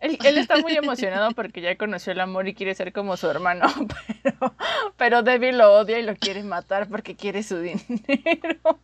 [0.00, 3.28] Él, él, está muy emocionado porque ya conoció el amor y quiere ser como su
[3.28, 3.66] hermano,
[4.22, 4.54] pero,
[4.96, 8.80] pero Debbie lo odia y lo quiere matar porque quiere su dinero.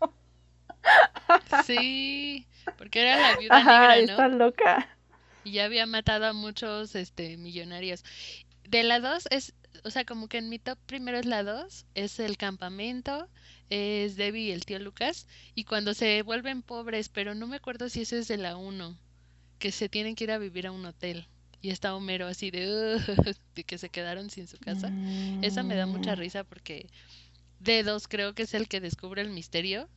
[1.64, 2.46] Sí,
[2.79, 3.92] porque era la viuda negra, ¿no?
[3.94, 4.88] Está loca.
[5.44, 8.05] Y ya había matado a muchos este millonarios.
[8.68, 11.87] De la 2 es, o sea, como que en mi top primero es la 2,
[11.94, 13.29] es el campamento,
[13.70, 17.88] es Debbie y el tío Lucas, y cuando se vuelven pobres, pero no me acuerdo
[17.88, 18.96] si ese es de la 1,
[19.62, 21.29] que se tienen que ir a vivir a un hotel.
[21.61, 22.98] Y está Homero así de,
[23.55, 24.90] de que se quedaron sin su casa.
[25.40, 26.18] Esa me da mucha mm.
[26.18, 26.88] risa porque
[27.62, 29.88] D2 creo que es el que descubre el misterio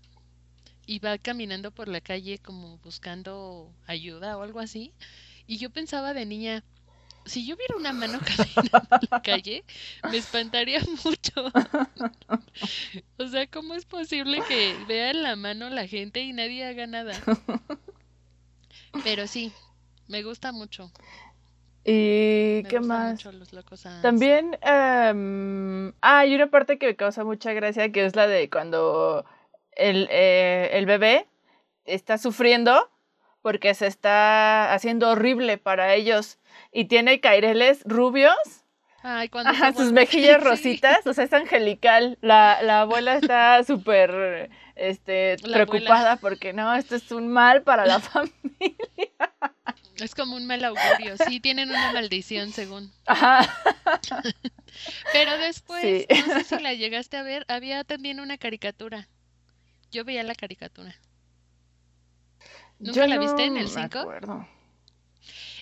[0.86, 4.94] y va caminando por la calle como buscando ayuda o algo así.
[5.48, 6.64] Y yo pensaba de niña,
[7.26, 9.64] si yo viera una mano caminando en la calle,
[10.12, 11.52] me espantaría mucho.
[13.18, 17.20] o sea, ¿cómo es posible que vea la mano la gente y nadie haga nada?
[19.04, 19.52] Pero sí,
[20.08, 20.92] me gusta mucho.
[21.84, 23.24] ¿Y qué más?
[24.02, 28.50] También em, ah, hay una parte que me causa mucha gracia que es la de
[28.50, 29.24] cuando
[29.72, 31.28] el, eh, el bebé
[31.86, 32.90] está sufriendo
[33.44, 36.40] porque se está haciendo horrible para ellos
[36.72, 38.36] y tiene caireles rubios.
[39.08, 42.18] Ay, cuando sus mejillas rositas, o sea, es angelical.
[42.22, 48.00] La, la abuela está súper este, preocupada porque no, esto es un mal para la
[48.02, 48.76] familia.
[49.98, 52.92] Es como un mal augurio, sí, tienen una maldición según.
[53.06, 53.48] Ajá.
[55.14, 59.08] Pero después, no sé si la llegaste a ver, había también una caricatura
[59.96, 60.94] yo veía la caricatura.
[62.80, 64.46] ¿Nunca la viste en el 5?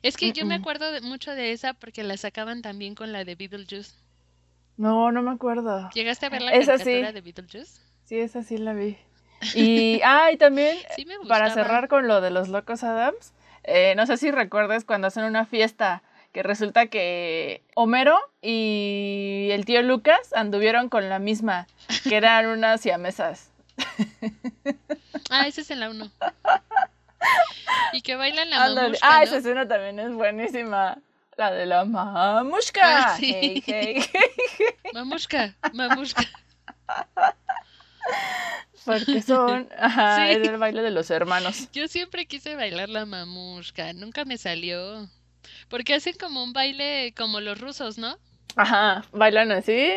[0.01, 3.35] Es que yo me acuerdo mucho de esa porque la sacaban también con la de
[3.35, 3.95] Beetlejuice.
[4.77, 5.89] No, no me acuerdo.
[5.93, 7.81] ¿Llegaste a ver la caricatura de Beetlejuice?
[8.05, 8.97] Sí, esa sí la vi.
[9.55, 10.77] Y, ah, también,
[11.27, 15.23] para cerrar con lo de los locos Adams, eh, no sé si recuerdas cuando hacen
[15.25, 21.67] una fiesta que resulta que Homero y el tío Lucas anduvieron con la misma,
[22.03, 23.51] que eran unas siamesas.
[25.29, 26.11] Ah, ese es en la 1.
[27.93, 30.97] Y que bailan la mamushka, Ah, esa escena también es buenísima.
[31.37, 32.81] La de la mamushka.
[32.83, 33.63] Ah, sí.
[34.93, 36.23] Mamushka, mamushka.
[38.85, 41.69] Porque son, ajá, es el baile de los hermanos.
[41.71, 45.07] Yo siempre quise bailar la mamushka, nunca me salió.
[45.69, 48.17] Porque hacen como un baile como los rusos, ¿no?
[48.55, 49.93] Ajá, bailan así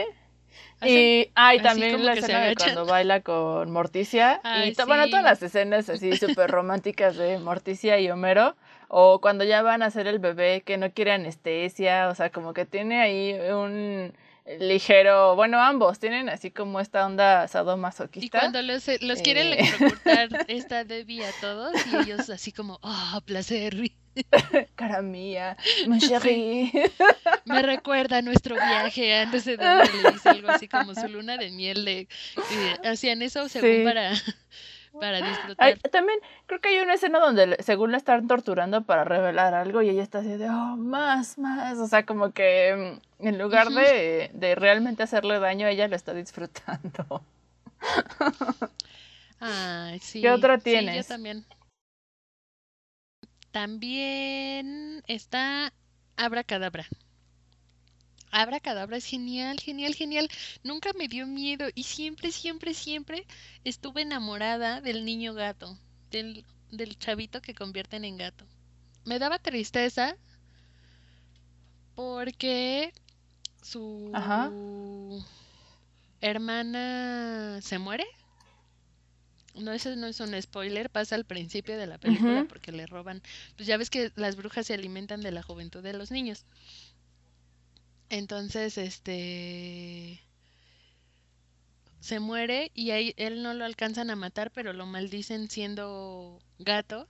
[0.84, 4.40] y hay también la escena de cuando baila con Morticia.
[4.64, 8.56] y bueno, todas las escenas así súper románticas de Morticia y Homero.
[8.88, 12.08] O cuando ya van a hacer el bebé que no quiere anestesia.
[12.08, 14.12] O sea, como que tiene ahí un
[14.60, 18.26] ligero, bueno, ambos tienen así como esta onda sadomasoquista.
[18.26, 19.58] Y cuando los, los quieren eh.
[19.58, 23.74] electrocutar esta Debbie a todos y ellos así como, ah, placer.
[24.76, 26.72] Cara mía, mon chéri.
[27.44, 31.84] Me recuerda nuestro viaje antes de le dice algo así como su luna de miel
[31.84, 32.08] de,
[32.84, 34.12] hacían eso según para
[34.98, 35.78] para disfrutar.
[35.90, 39.90] también creo que hay una escena donde según la están torturando para revelar algo y
[39.90, 41.78] ella está así de, oh, más, más.
[41.78, 46.14] O sea, como que mm, en lugar de, de realmente hacerle daño, ella lo está
[46.14, 47.22] disfrutando.
[49.40, 50.22] Ay, sí.
[50.22, 50.94] ¿Qué otra tienes?
[50.94, 51.44] Sí, yo también.
[53.56, 55.72] También está
[56.18, 56.86] Abracadabra.
[58.62, 60.28] Cadabra es genial, genial, genial.
[60.62, 63.26] Nunca me dio miedo y siempre, siempre, siempre
[63.64, 65.78] estuve enamorada del niño gato,
[66.10, 68.44] del, del chavito que convierten en gato.
[69.06, 70.18] Me daba tristeza
[71.94, 72.92] porque
[73.62, 74.12] su
[76.20, 78.04] hermana se muere.
[79.56, 83.22] No, eso no es un spoiler, pasa al principio de la película porque le roban.
[83.56, 86.44] Pues ya ves que las brujas se alimentan de la juventud de los niños.
[88.08, 90.22] Entonces, este
[92.00, 97.08] se muere y ahí él no lo alcanzan a matar, pero lo maldicen siendo gato.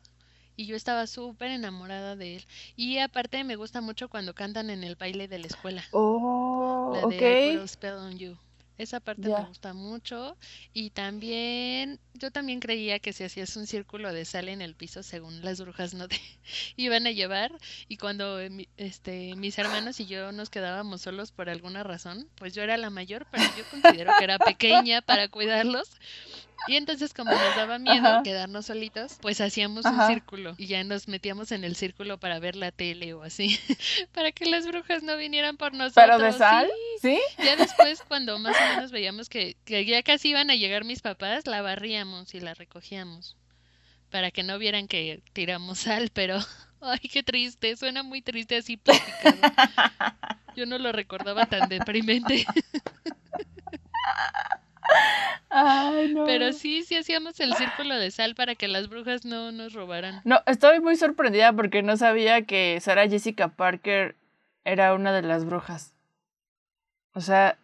[0.58, 2.46] Y yo estaba súper enamorada de él.
[2.76, 5.84] Y aparte me gusta mucho cuando cantan en el baile de la escuela.
[5.90, 8.38] Oh, la de Spell on You.
[8.78, 10.36] Esa parte me gusta mucho.
[10.72, 15.02] Y también, yo también creía que si hacías un círculo de sal en el piso,
[15.02, 16.20] según las brujas no te
[16.76, 17.52] iban a llevar.
[17.88, 18.38] Y cuando
[18.76, 22.90] este, mis hermanos y yo nos quedábamos solos por alguna razón, pues yo era la
[22.90, 25.90] mayor, pero yo considero que era pequeña para cuidarlos.
[26.68, 31.06] Y entonces como nos daba miedo quedarnos solitos, pues hacíamos un círculo y ya nos
[31.06, 33.58] metíamos en el círculo para ver la tele o así,
[34.12, 36.06] para que las brujas no vinieran por nosotros.
[36.06, 36.66] ¿Pero de sal?
[36.66, 36.72] ¿Sí?
[37.38, 41.02] Ya después cuando más o menos veíamos que, que ya casi iban a llegar mis
[41.02, 43.36] papás, la barríamos y la recogíamos
[44.10, 46.38] para que no vieran que tiramos sal, pero
[46.80, 49.36] ay, qué triste, suena muy triste así platicado.
[50.56, 52.46] Yo no lo recordaba tan deprimente.
[55.50, 56.24] Ay, no.
[56.24, 60.20] Pero sí, sí hacíamos el círculo de sal para que las brujas no nos robaran.
[60.24, 64.16] No, estoy muy sorprendida porque no sabía que Sarah Jessica Parker
[64.64, 65.95] era una de las brujas.
[67.16, 67.58] O sea,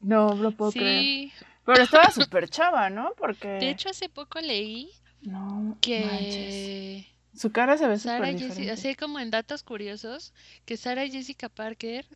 [0.00, 0.78] no lo puedo sí.
[0.78, 1.32] creer.
[1.66, 3.12] Pero estaba súper chava, ¿no?
[3.18, 3.46] Porque...
[3.46, 7.06] De hecho, hace poco leí no, que...
[7.34, 8.70] Su cara se ve súper diferente.
[8.70, 10.32] Así como en datos curiosos,
[10.64, 12.06] que Sarah Jessica Parker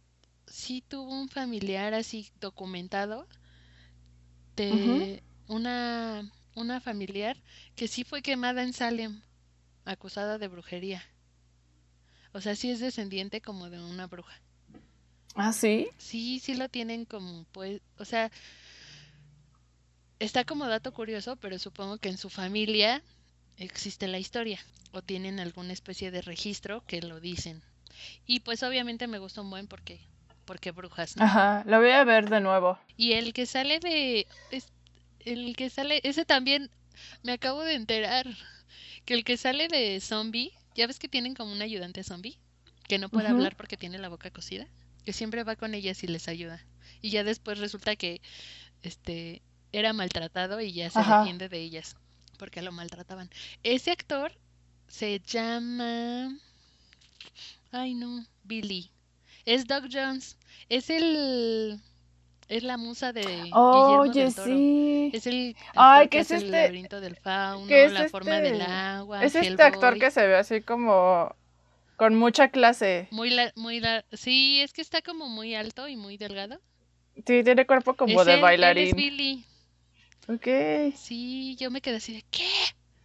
[0.47, 3.29] sí tuvo un familiar así documentado
[4.57, 7.37] de una, una familiar
[7.77, 9.21] que sí fue quemada en Salem,
[9.85, 11.03] acusada de brujería.
[12.33, 14.42] O sea, sí es descendiente como de una bruja.
[15.35, 15.89] ¿Ah, sí?
[15.99, 18.31] Sí, sí lo tienen como, pues, o sea,
[20.19, 23.03] está como dato curioso, pero supongo que en su familia
[23.57, 24.61] existe la historia
[24.93, 27.63] o tienen alguna especie de registro que lo dicen.
[28.27, 30.01] Y pues obviamente me gustó un buen porque
[30.45, 31.15] porque brujas.
[31.19, 32.79] Ajá, lo voy a ver de nuevo.
[32.97, 34.27] Y el que sale de
[35.21, 36.71] el que sale ese también
[37.23, 38.27] me acabo de enterar
[39.05, 42.39] que el que sale de zombie, ya ves que tienen como un ayudante zombie
[42.89, 44.67] que no puede hablar porque tiene la boca cosida,
[45.05, 46.65] que siempre va con ellas y les ayuda.
[47.01, 48.21] Y ya después resulta que
[48.83, 49.43] este
[49.73, 51.97] era maltratado y ya se defiende de ellas
[52.39, 53.31] porque lo maltrataban.
[53.63, 54.33] Ese actor
[54.89, 56.37] se llama
[57.71, 58.91] Ay no, Billy.
[59.45, 60.37] Es Doug Jones.
[60.69, 61.81] Es el
[62.49, 65.11] es la musa de Oye, sí.
[65.13, 66.51] Es el Ay, ¿qué es el este?
[66.51, 68.73] laberinto del fauno, la forma del este?
[68.73, 69.25] agua.
[69.25, 71.35] Es este actor que se ve así como
[71.97, 73.09] con mucha clase.
[73.11, 76.61] Muy la, muy la, sí, es que está como muy alto y muy delgado.
[77.27, 78.89] Sí, tiene cuerpo como de bailarín.
[78.89, 79.45] es Billy.
[80.29, 80.95] Ok.
[80.97, 82.49] Sí, yo me quedé así de ¿qué?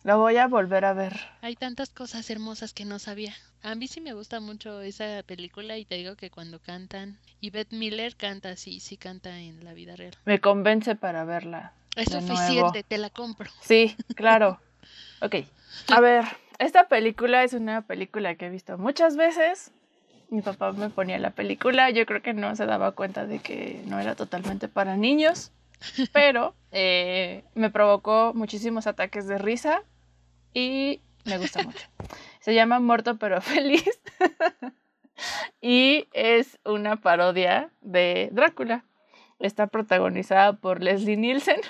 [0.04, 1.20] Lo voy a volver a ver.
[1.42, 3.36] Hay tantas cosas hermosas que no sabía.
[3.62, 7.50] A mí sí me gusta mucho esa película y te digo que cuando cantan, y
[7.50, 10.14] Beth Miller canta, sí, sí canta en la vida real.
[10.24, 11.74] Me convence para verla.
[11.96, 13.50] Es suficiente, te la compro.
[13.60, 14.62] Sí, claro.
[15.22, 15.36] ok.
[15.90, 16.26] A ver,
[16.60, 19.72] esta película es una película que he visto muchas veces.
[20.30, 23.82] Mi papá me ponía la película, yo creo que no se daba cuenta de que
[23.86, 25.52] no era totalmente para niños,
[26.12, 29.84] pero eh, me provocó muchísimos ataques de risa
[30.54, 31.88] y me gusta mucho.
[32.40, 34.00] Se llama Muerto pero feliz.
[35.62, 38.86] y es una parodia de Drácula.
[39.40, 41.62] Está protagonizada por Leslie Nielsen.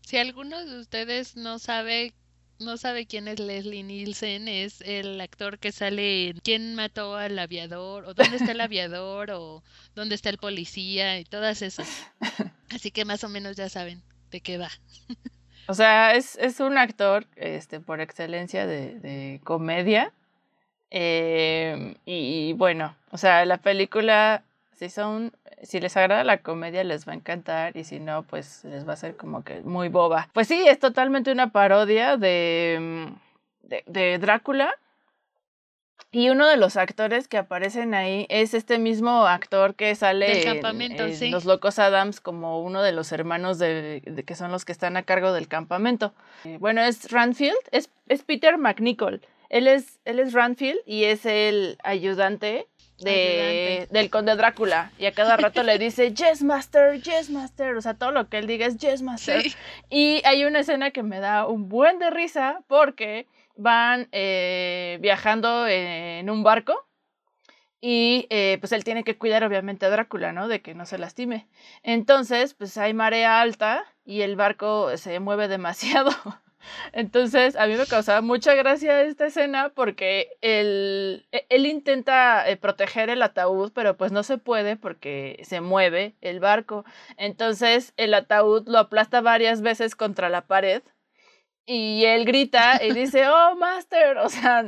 [0.00, 2.14] si alguno de ustedes no sabe
[2.62, 7.38] no sabe quién es Leslie Nielsen, es el actor que sale en ¿Quién mató al
[7.38, 8.04] aviador?
[8.04, 9.30] o ¿Dónde está el aviador?
[9.32, 9.62] o
[9.94, 11.18] ¿Dónde está el policía?
[11.18, 12.06] y todas esas.
[12.70, 14.70] Así que más o menos ya saben de qué va.
[15.68, 20.12] O sea, es, es un actor este, por excelencia de, de comedia.
[20.90, 24.42] Eh, y, bueno, o sea, la película,
[24.74, 25.32] si son,
[25.62, 27.76] si les agrada la comedia, les va a encantar.
[27.76, 30.28] Y si no, pues les va a ser como que muy boba.
[30.32, 33.08] Pues sí, es totalmente una parodia de,
[33.62, 34.74] de, de Drácula.
[36.14, 41.30] Y uno de los actores que aparecen ahí es este mismo actor que sale en,
[41.30, 45.04] Los Locos Adams como uno de los hermanos de, que son los que están a
[45.04, 46.12] cargo del campamento.
[46.44, 49.22] Eh, bueno, es Ranfield, es, es Peter McNichol.
[49.48, 52.68] Él es, él es Ranfield y es el ayudante
[53.02, 54.92] de, del conde Drácula.
[54.98, 57.76] Y a cada rato le dice, Yes, Master, Yes, Master.
[57.76, 59.44] O sea, todo lo que él diga es Yes, Master.
[59.90, 63.26] Y hay una escena que me da un buen de risa porque
[63.56, 66.86] van eh, viajando en un barco
[67.84, 70.46] y eh, pues él tiene que cuidar obviamente a Drácula, ¿no?
[70.46, 71.48] De que no se lastime.
[71.82, 76.10] Entonces, pues hay marea alta y el barco se mueve demasiado.
[76.92, 82.56] Entonces, a mí me causaba mucha gracia esta escena porque él, e, él intenta eh,
[82.56, 86.84] proteger el ataúd, pero pues no se puede porque se mueve el barco.
[87.16, 90.82] Entonces, el ataúd lo aplasta varias veces contra la pared
[91.64, 94.18] y él grita y dice, oh, Master.
[94.18, 94.64] O sea,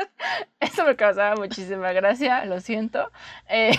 [0.60, 3.10] eso me causaba muchísima gracia, lo siento.
[3.48, 3.72] Eh,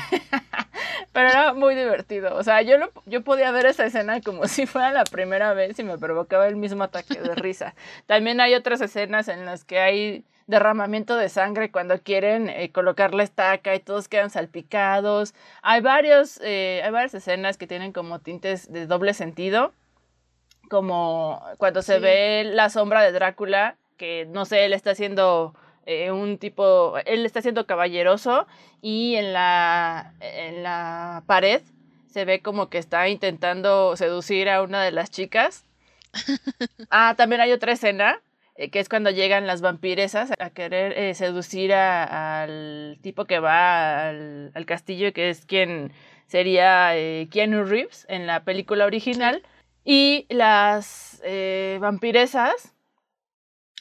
[1.14, 2.36] pero era muy divertido.
[2.36, 5.80] O sea, yo, lo, yo podía ver esa escena como si fuera la primera vez
[5.80, 7.76] y me provocaba el mismo ataque de risa.
[8.08, 13.14] También hay otras escenas en las que hay derramamiento de sangre cuando quieren eh, colocar
[13.14, 15.36] la estaca y todos quedan salpicados.
[15.62, 19.74] Hay, varios, eh, hay varias escenas que tienen como tintes de doble sentido
[20.70, 25.54] como cuando se ve la sombra de Drácula, que no sé, él está haciendo
[25.92, 28.46] eh, un tipo, él está siendo caballeroso
[28.80, 31.64] y en la, en la pared
[32.08, 35.66] se ve como que está intentando seducir a una de las chicas.
[36.92, 38.22] ah, también hay otra escena
[38.56, 44.10] eh, que es cuando llegan las vampiresas a querer eh, seducir al tipo que va
[44.10, 45.92] al, al, castillo, que es quien
[46.28, 46.94] sería
[47.32, 49.42] Keanu Reeves en la película original.
[49.92, 51.20] Y las
[51.80, 52.76] vampiresas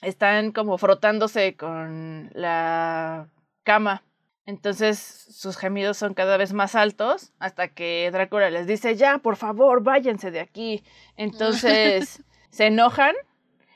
[0.00, 3.28] están como frotándose con la
[3.62, 4.02] cama.
[4.46, 9.36] Entonces sus gemidos son cada vez más altos hasta que Drácula les dice, ya, por
[9.36, 10.82] favor, váyanse de aquí.
[11.18, 13.14] Entonces se enojan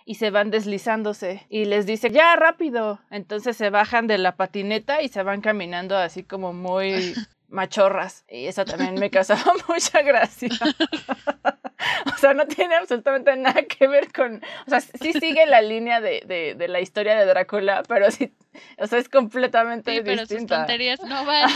[0.07, 2.99] y se van deslizándose y les dice, ya, rápido.
[3.11, 7.13] Entonces se bajan de la patineta y se van caminando así como muy
[7.53, 8.25] machorras.
[8.29, 10.49] Y eso también me causaba mucha gracia.
[12.15, 14.43] o sea, no tiene absolutamente nada que ver con.
[14.67, 18.35] O sea, sí sigue la línea de, de, la historia de Drácula, pero sí.
[18.79, 21.51] O sea, es completamente sí, pero sus tonterías no van.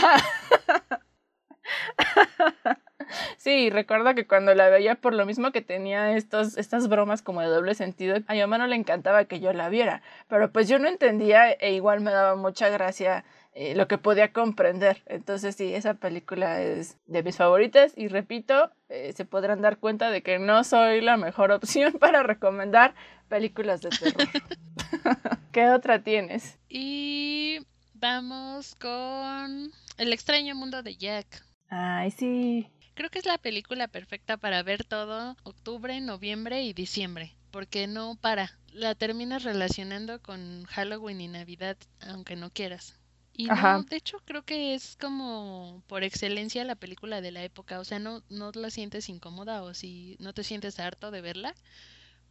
[3.37, 7.41] Sí, recuerdo que cuando la veía por lo mismo que tenía estos, estas bromas como
[7.41, 10.67] de doble sentido, a mi mamá no le encantaba que yo la viera, pero pues
[10.67, 13.23] yo no entendía e igual me daba mucha gracia
[13.59, 15.01] eh, lo que podía comprender.
[15.07, 20.11] Entonces sí, esa película es de mis favoritas y repito, eh, se podrán dar cuenta
[20.11, 22.93] de que no soy la mejor opción para recomendar
[23.27, 24.27] películas de terror.
[25.51, 26.59] ¿Qué otra tienes?
[26.69, 27.57] Y
[27.95, 31.43] vamos con El extraño mundo de Jack.
[31.69, 32.67] Ay, sí.
[32.93, 38.17] Creo que es la película perfecta para ver todo octubre, noviembre y diciembre, porque no
[38.21, 38.51] para.
[38.71, 42.99] La terminas relacionando con Halloween y Navidad, aunque no quieras.
[43.37, 47.79] Y no, de hecho creo que es como por excelencia la película de la época,
[47.79, 51.53] o sea, no, no la sientes incómoda o si no te sientes harto de verla,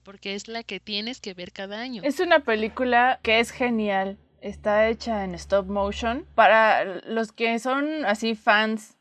[0.03, 2.03] porque es la que tienes que ver cada año.
[2.05, 6.27] Es una película que es genial, está hecha en stop motion.
[6.35, 8.97] Para los que son así fans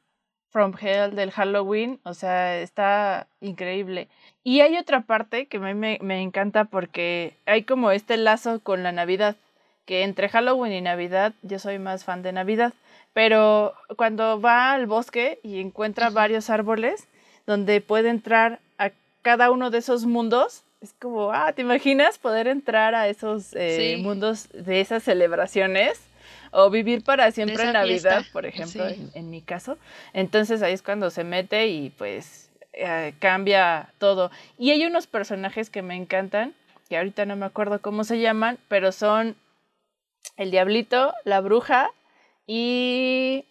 [0.49, 4.09] from Hell del Halloween, o sea, está increíble.
[4.43, 8.83] Y hay otra parte que me, me, me encanta porque hay como este lazo con
[8.83, 9.37] la Navidad
[9.85, 12.73] que entre Halloween y Navidad yo soy más fan de Navidad,
[13.13, 17.07] pero cuando va al bosque y encuentra varios árboles
[17.45, 22.47] donde puede entrar a cada uno de esos mundos, es como, ah, ¿te imaginas poder
[22.47, 26.01] entrar a esos eh, mundos de esas celebraciones?
[26.51, 29.77] O vivir para siempre en Navidad, por ejemplo, en, mi caso.
[30.13, 34.31] Entonces ahí es cuando se mete y pues eh, cambia todo.
[34.57, 36.53] Y hay unos personajes que me encantan,
[36.87, 39.35] que ahorita no me acuerdo cómo se llaman, pero son
[40.37, 41.89] el diablito, la bruja
[42.47, 43.45] y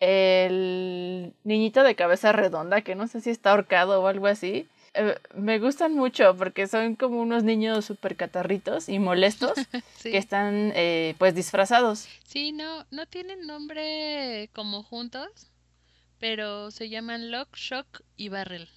[0.00, 4.66] el niñito de cabeza redonda, que no sé si está ahorcado o algo así.
[4.94, 9.52] Eh, me gustan mucho porque son como unos niños súper catarritos y molestos
[10.02, 12.08] que están eh, pues disfrazados.
[12.24, 15.28] Sí, no, no tienen nombre como juntos,
[16.18, 18.68] pero se llaman Lock, Shock y Barrel.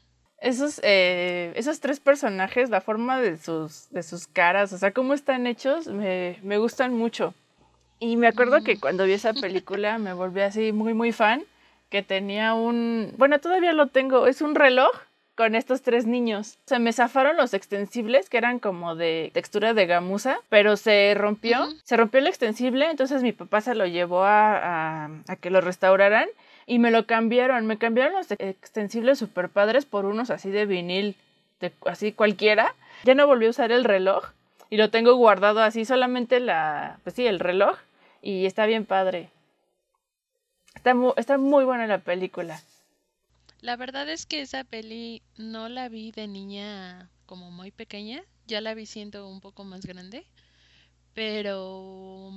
[0.46, 5.16] Esos, eh, esos tres personajes, la forma de sus, de sus caras, o sea, cómo
[5.16, 7.34] están hechos, me, me gustan mucho.
[7.98, 8.80] Y me acuerdo que mm.
[8.80, 11.44] cuando vi esa película me volví así muy, muy fan,
[11.90, 14.92] que tenía un, bueno, todavía lo tengo, es un reloj
[15.34, 16.60] con estos tres niños.
[16.68, 21.68] Se me zafaron los extensibles, que eran como de textura de gamuza, pero se rompió,
[21.84, 26.30] se rompió el extensible, entonces mi papá se lo llevó a, a que lo restauraran
[26.66, 27.66] y me lo cambiaron.
[27.66, 31.16] Me cambiaron los extensibles super padres por unos así de vinil,
[31.60, 32.76] de, así cualquiera.
[33.04, 34.26] Ya no volví a usar el reloj
[34.70, 37.78] y lo tengo guardado así, solamente la, pues sí, el reloj
[38.22, 39.30] y está bien padre.
[40.74, 42.60] Está muy, está muy buena la película.
[43.62, 48.62] La verdad es que esa peli no la vi de niña como muy pequeña, ya
[48.62, 50.26] la vi siendo un poco más grande,
[51.14, 52.32] pero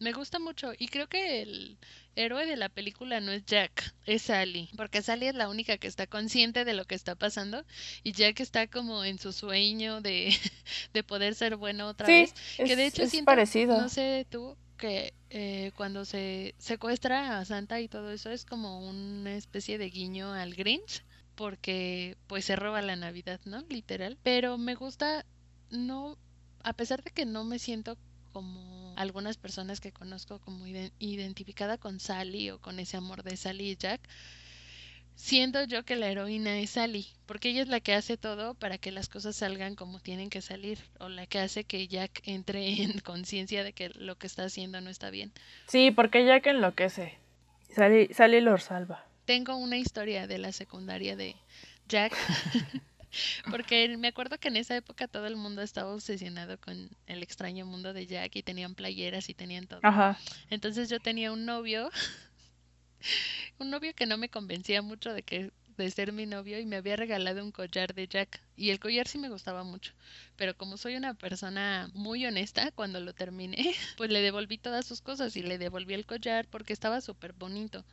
[0.00, 1.78] me gusta mucho y creo que el
[2.16, 5.86] héroe de la película no es Jack, es Sally, porque Sally es la única que
[5.86, 7.64] está consciente de lo que está pasando
[8.02, 10.34] y Jack está como en su sueño de,
[10.94, 12.34] de poder ser bueno otra vez.
[12.56, 13.80] Que de hecho es parecido.
[13.80, 18.88] no sé tú, que eh, cuando se secuestra a Santa y todo eso es como
[18.88, 23.62] una especie de guiño al Grinch porque pues se roba la Navidad, ¿no?
[23.68, 24.18] Literal.
[24.22, 25.24] Pero me gusta
[25.70, 26.18] no
[26.62, 27.96] a pesar de que no me siento
[28.30, 33.70] como algunas personas que conozco como identificada con Sally o con ese amor de Sally
[33.70, 34.00] y Jack,
[35.14, 38.78] siendo yo que la heroína es Sally, porque ella es la que hace todo para
[38.78, 42.68] que las cosas salgan como tienen que salir, o la que hace que Jack entre
[42.82, 45.32] en conciencia de que lo que está haciendo no está bien.
[45.66, 47.18] Sí, porque Jack enloquece.
[47.74, 49.06] Sally, Sally lo salva.
[49.26, 51.36] Tengo una historia de la secundaria de
[51.86, 52.16] Jack
[53.50, 57.66] Porque me acuerdo que en esa época todo el mundo estaba obsesionado con el extraño
[57.66, 59.80] mundo de Jack y tenían playeras y tenían todo.
[59.82, 60.18] Ajá.
[60.50, 61.90] Entonces yo tenía un novio,
[63.58, 66.76] un novio que no me convencía mucho de que de ser mi novio y me
[66.76, 69.94] había regalado un collar de Jack y el collar sí me gustaba mucho,
[70.36, 73.56] pero como soy una persona muy honesta, cuando lo terminé,
[73.96, 77.84] pues le devolví todas sus cosas y le devolví el collar porque estaba súper bonito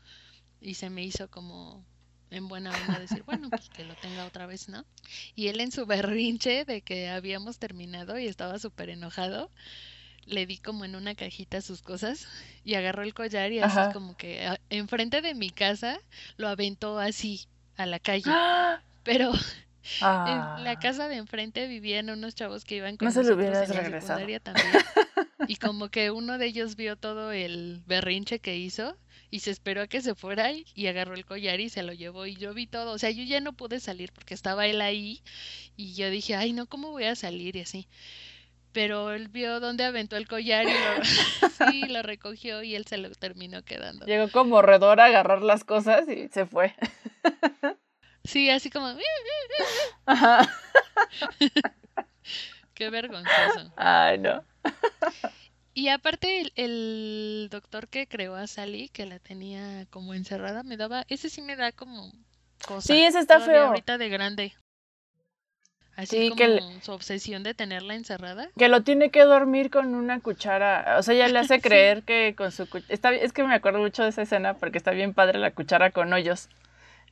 [0.60, 1.86] y se me hizo como
[2.30, 4.86] en buena onda decir, bueno, pues que lo tenga otra vez, ¿no?
[5.36, 9.50] Y él en su berrinche de que habíamos terminado y estaba súper enojado,
[10.26, 12.28] le di como en una cajita sus cosas
[12.64, 16.00] y agarró el collar y así como que enfrente de mi casa
[16.36, 17.48] lo aventó así
[17.78, 18.30] a la calle.
[19.04, 20.80] Pero en la ah.
[20.82, 24.20] casa de enfrente vivían unos chavos que iban con no se lo hubieras regresado.
[24.42, 24.68] también.
[25.48, 28.98] Y como que uno de ellos vio todo el berrinche que hizo
[29.30, 32.26] y se esperó a que se fuera y agarró el collar y se lo llevó
[32.26, 35.22] y yo vi todo, o sea, yo ya no pude salir porque estaba él ahí
[35.76, 37.56] y yo dije, ay, no, ¿cómo voy a salir?
[37.56, 37.88] Y así.
[38.72, 41.04] Pero él vio dónde aventó el collar y lo,
[41.72, 44.06] sí, lo recogió y él se lo terminó quedando.
[44.06, 46.76] Llegó como redor a agarrar las cosas y se fue.
[48.24, 48.94] Sí, así como...
[50.06, 50.48] Ajá.
[52.74, 53.72] Qué vergonzoso.
[53.78, 54.44] Ay, no.
[55.78, 61.06] Y aparte el, doctor que creó a Sally, que la tenía como encerrada, me daba,
[61.08, 62.12] ese sí me da como
[62.66, 62.82] cosa.
[62.96, 63.68] Sí, ese está feo.
[63.68, 64.54] Ahorita de grande.
[65.96, 68.50] Así como que su obsesión de tenerla encerrada.
[68.58, 70.96] Que lo tiene que dormir con una cuchara.
[70.98, 73.16] O sea, ella le hace creer que con su cuchara.
[73.16, 76.12] Es que me acuerdo mucho de esa escena porque está bien padre la cuchara con
[76.12, 76.50] hoyos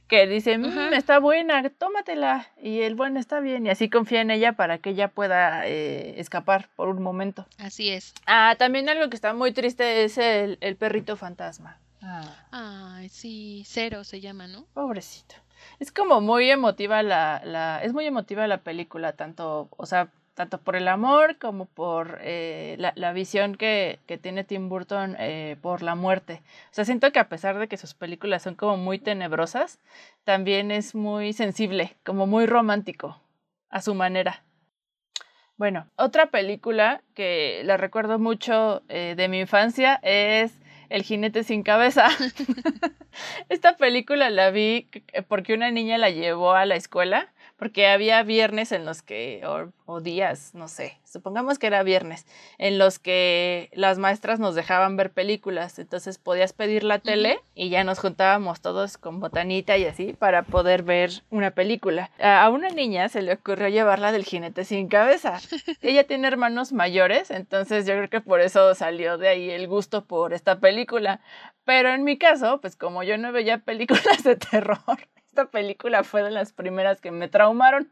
[0.07, 2.47] que dice, mmm, está buena, tómatela.
[2.61, 3.65] Y el bueno está bien.
[3.65, 7.45] Y así confía en ella para que ella pueda eh, escapar por un momento.
[7.57, 8.13] Así es.
[8.27, 11.79] Ah, también algo que está muy triste es el, el perrito fantasma.
[12.01, 12.45] Ah.
[12.51, 14.65] Ay, sí, Cero se llama, ¿no?
[14.73, 15.35] Pobrecito.
[15.79, 20.59] Es como muy emotiva la, la, es muy emotiva la película, tanto, o sea, tanto
[20.59, 25.95] por el amor como por eh, la, visión que, tiene Tim Burton eh, por la
[25.95, 26.41] muerte.
[26.71, 29.79] O sea, siento que a pesar de que sus películas son como muy tenebrosas,
[30.25, 33.19] también es muy sensible, como muy romántico,
[33.69, 34.43] a su manera.
[35.57, 40.51] Bueno, otra película que la recuerdo mucho eh, de mi infancia es
[40.89, 42.09] El jinete sin cabeza.
[43.49, 44.89] Esta película la vi
[45.29, 49.41] porque una niña la llevó a la escuela porque había viernes en los que,
[49.85, 52.25] o, días, no sé, supongamos que era viernes,
[52.57, 57.69] en los que las maestras nos dejaban ver películas, entonces podías pedir la tele y
[57.69, 62.11] ya nos juntábamos todos con botanita y así para poder ver una película.
[62.19, 65.39] A una niña se le ocurrió llevarla del jinete sin cabeza.
[65.81, 70.05] Ella tiene hermanos mayores, entonces yo creo que por eso salió de ahí el gusto
[70.05, 71.21] por esta película.
[71.63, 74.79] Pero en mi caso, pues como yo no veía películas de terror,
[75.35, 77.91] esta película fue de las primeras que me traumaron.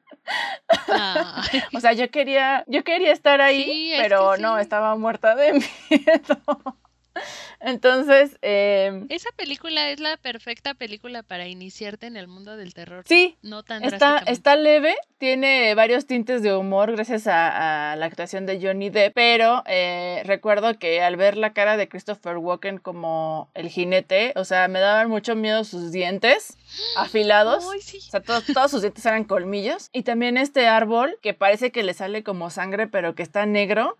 [1.75, 5.51] o sea, yo quería, yo quería estar ahí, pero no, estaba muerta de
[5.89, 6.77] miedo.
[7.59, 13.03] Entonces, em, esa película es la perfecta película para iniciarte en el mundo del terror.
[13.07, 18.45] Sí, no tan está, está leve, tiene varios tintes de humor gracias a, la actuación
[18.45, 23.49] de Johnny Depp, pero eh, recuerdo que al ver la cara de Christopher Walken como
[23.53, 26.57] el jinete, o sea, me daban mucho miedo sus dientes
[26.97, 31.71] afilados, o sea, todos, todos sus dientes eran colmillos, y también este árbol que parece
[31.71, 33.97] que le sale como sangre, pero que está negro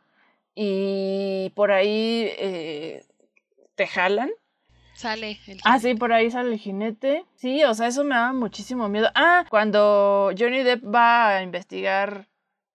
[0.55, 3.05] y por ahí eh,
[3.75, 4.29] te jalan.
[4.93, 7.25] Sale el Ah, sí, por ahí sale el jinete.
[7.35, 9.09] Sí, o sea, eso me daba muchísimo miedo.
[9.15, 12.27] Ah, cuando Johnny Depp va a investigar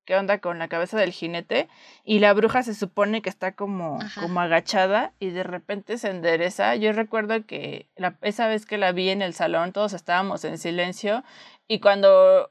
[0.08, 1.68] qué onda con la cabeza del jinete
[2.02, 6.74] y la bruja se supone que está como, como agachada y de repente se endereza.
[6.76, 10.56] Yo recuerdo que la, esa vez que la vi en el salón todos estábamos en
[10.56, 11.24] silencio
[11.68, 12.48] y cuando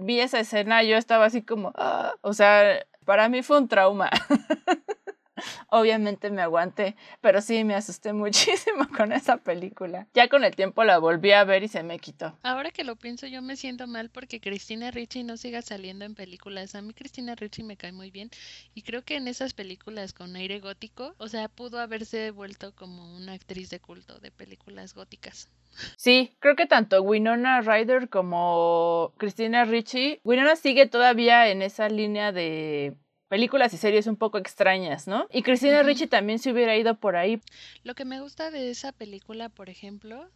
[0.00, 4.10] vi esa escena yo estaba así como, ah", o sea, para mí fue un trauma.
[5.70, 10.06] Obviamente me aguanté, pero sí me asusté muchísimo con esa película.
[10.14, 12.36] Ya con el tiempo la volví a ver y se me quitó.
[12.42, 16.14] Ahora que lo pienso, yo me siento mal porque Cristina Ricci no siga saliendo en
[16.14, 16.74] películas.
[16.74, 18.30] A mí Cristina Ricci me cae muy bien
[18.74, 23.16] y creo que en esas películas con aire gótico, o sea, pudo haberse vuelto como
[23.16, 25.48] una actriz de culto de películas góticas.
[25.96, 32.30] Sí, creo que tanto Winona Ryder como Cristina Ricci, Winona sigue todavía en esa línea
[32.32, 32.94] de
[33.34, 35.26] películas y series un poco extrañas, ¿no?
[35.32, 37.42] Y Cristina Ricci también se hubiera ido por ahí.
[37.82, 40.30] Lo que me gusta de esa película, por ejemplo,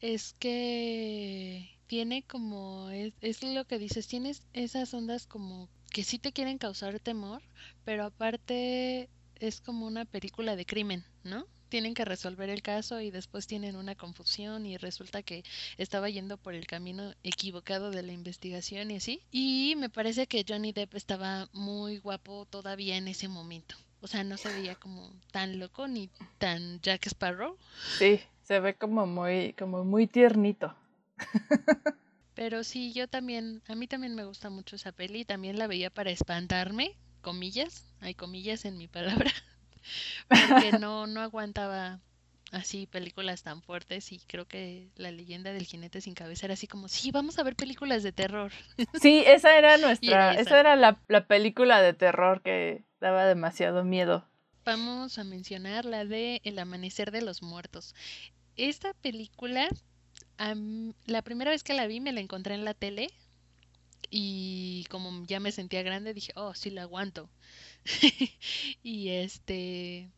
[0.00, 6.20] es que tiene como, es, es lo que dices, tienes esas ondas como que sí
[6.20, 7.42] te quieren causar temor,
[7.84, 9.08] pero aparte
[9.40, 11.44] es como una película de crimen, ¿no?
[11.68, 15.44] Tienen que resolver el caso y después tienen una confusión y resulta que
[15.76, 19.22] estaba yendo por el camino equivocado de la investigación y así.
[19.30, 23.76] Y me parece que Johnny Depp estaba muy guapo todavía en ese momento.
[24.00, 26.08] O sea, no se veía como tan loco ni
[26.38, 27.56] tan Jack Sparrow.
[27.98, 30.74] Sí, se ve como muy, como muy tiernito.
[32.34, 35.90] Pero sí, yo también, a mí también me gusta mucho esa peli, también la veía
[35.90, 39.32] para espantarme, comillas, hay comillas en mi palabra,
[40.28, 42.00] porque no, no aguantaba
[42.52, 46.66] así películas tan fuertes y creo que la leyenda del jinete sin cabeza era así
[46.66, 48.52] como, sí, vamos a ver películas de terror.
[49.02, 50.60] Sí, esa era nuestra, esa.
[50.60, 54.26] era la, la película de terror que daba demasiado miedo.
[54.64, 57.94] Vamos a mencionar la de El amanecer de los muertos.
[58.56, 59.68] Esta película
[61.06, 63.08] la primera vez que la vi me la encontré en la tele
[64.10, 67.28] y como ya me sentía grande dije, oh, sí la aguanto.
[68.82, 70.10] y este...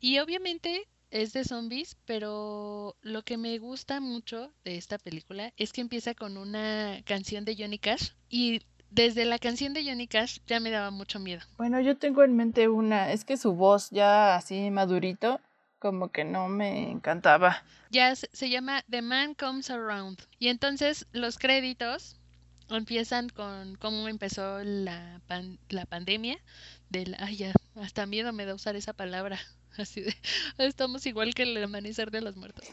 [0.00, 5.72] Y obviamente es de zombies, pero lo que me gusta mucho de esta película es
[5.72, 10.38] que empieza con una canción de Johnny Cash y desde la canción de Johnny Cash
[10.46, 11.42] ya me daba mucho miedo.
[11.56, 15.40] Bueno, yo tengo en mente una, es que su voz ya así madurito
[15.78, 17.62] como que no me encantaba.
[17.90, 20.18] Ya se, llama The Man Comes Around.
[20.38, 22.16] Y entonces los créditos
[22.76, 25.20] empiezan con cómo empezó la,
[25.68, 26.38] la pandemia.
[26.90, 29.38] Del, ay, ya, hasta miedo me da usar esa palabra.
[29.76, 30.16] Así de,
[30.58, 32.66] estamos igual que el amanecer de los muertos.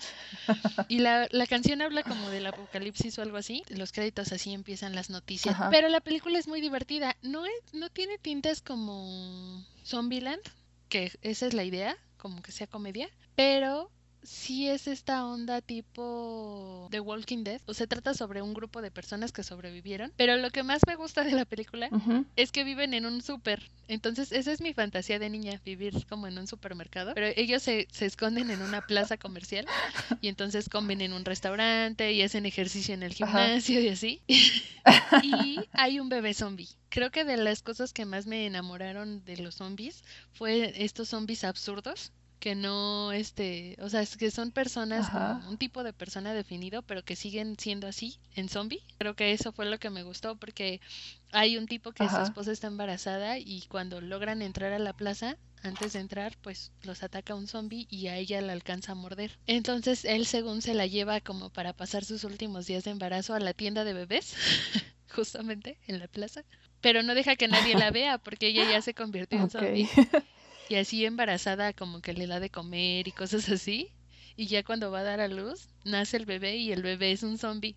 [0.88, 3.64] Y la, la canción habla como del apocalipsis o algo así.
[3.70, 5.56] Los créditos así empiezan las noticias.
[5.72, 7.16] Pero la película es muy divertida.
[7.22, 10.42] No, es, no tiene tintes como Zombieland,
[10.90, 13.92] que esa es la idea como que sea comedia, pero
[14.26, 17.62] sí es esta onda tipo The Walking Dead.
[17.66, 20.12] O se trata sobre un grupo de personas que sobrevivieron.
[20.18, 21.90] Pero lo que más me gusta de la película
[22.36, 23.70] es que viven en un súper.
[23.88, 27.14] Entonces, esa es mi fantasía de niña, vivir como en un supermercado.
[27.14, 29.66] Pero ellos se, se esconden en una plaza comercial
[30.22, 34.22] y entonces comen en un restaurante y hacen ejercicio en el gimnasio y así.
[35.24, 36.70] y hay un bebé zombie.
[36.90, 40.04] Creo que de las cosas que más me enamoraron de los zombies
[40.34, 42.12] fue estos zombies absurdos
[42.46, 45.10] que no, este, o sea, es que son personas,
[45.50, 48.84] un tipo de persona definido, pero que siguen siendo así en zombie.
[49.00, 50.80] Creo que eso fue lo que me gustó porque
[51.32, 55.40] hay un tipo que su esposa está embarazada y cuando logran entrar a la plaza,
[55.64, 59.40] antes de entrar, pues los ataca un zombie y a ella la alcanza a morder.
[59.48, 63.40] Entonces él según se la lleva como para pasar sus últimos días de embarazo a
[63.40, 64.36] la tienda de bebés,
[65.10, 66.44] justamente en la plaza,
[66.80, 69.90] pero no deja que nadie la vea porque ella ya se convirtió en zombie.
[70.70, 73.92] Y así embarazada como que le da de comer y cosas así.
[74.36, 77.24] Y ya cuando va a dar a luz, nace el bebé y el bebé es
[77.24, 77.76] un zombie.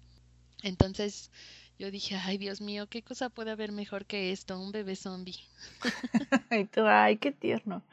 [0.62, 1.30] Entonces
[1.78, 4.58] yo dije, ay Dios mío, ¿qué cosa puede haber mejor que esto?
[4.58, 5.38] Un bebé zombie.
[6.50, 7.84] y tú, ay, qué tierno.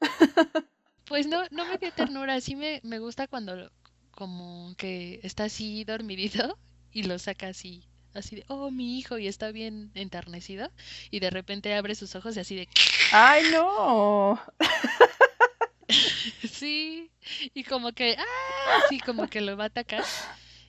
[1.04, 3.70] pues no, no me dio ternura, sí me, me gusta cuando
[4.12, 6.58] como que está así dormidito
[6.90, 7.84] y lo saca así
[8.16, 10.70] así de, oh, mi hijo, y está bien enternecido,
[11.10, 12.68] y de repente abre sus ojos y así de,
[13.12, 14.40] ¡ay, no!
[16.50, 17.10] sí,
[17.54, 18.80] y como que, ¡ah!
[18.88, 20.04] Sí, como que lo va a atacar,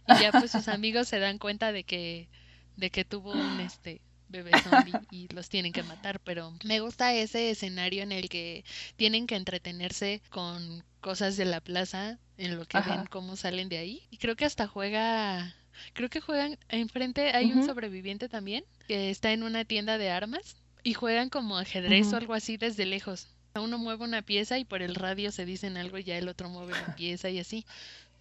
[0.07, 2.29] y ya pues sus amigos se dan cuenta de que,
[2.75, 7.13] de que tuvo un, este, bebé zombie y los tienen que matar, pero me gusta
[7.13, 12.65] ese escenario en el que tienen que entretenerse con cosas de la plaza en lo
[12.65, 14.03] que ven cómo salen de ahí.
[14.11, 15.55] Y creo que hasta juega
[15.93, 20.57] Creo que juegan, enfrente hay un sobreviviente también que está en una tienda de armas
[20.83, 23.27] y juegan como ajedrez o algo así desde lejos.
[23.55, 26.49] Uno mueve una pieza y por el radio se dicen algo y ya el otro
[26.49, 27.65] mueve la pieza y así.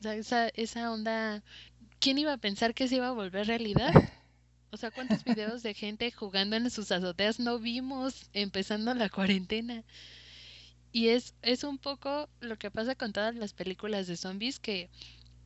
[0.00, 1.42] O sea, esa, esa onda,
[2.00, 3.92] ¿quién iba a pensar que se iba a volver realidad?
[4.72, 9.84] O sea, ¿cuántos videos de gente jugando en sus azoteas no vimos empezando la cuarentena?
[10.92, 14.90] Y es, es un poco lo que pasa con todas las películas de zombies que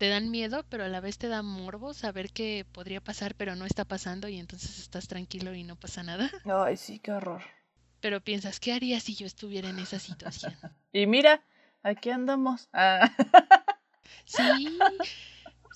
[0.01, 3.55] te dan miedo, pero a la vez te da morbo saber que podría pasar, pero
[3.55, 6.31] no está pasando y entonces estás tranquilo y no pasa nada.
[6.47, 7.43] Ay, sí, qué horror.
[8.01, 10.57] Pero piensas, ¿qué haría si yo estuviera en esa situación?
[10.95, 11.43] y mira,
[11.83, 12.69] aquí andamos.
[12.73, 13.13] Ah.
[14.25, 14.79] Sí,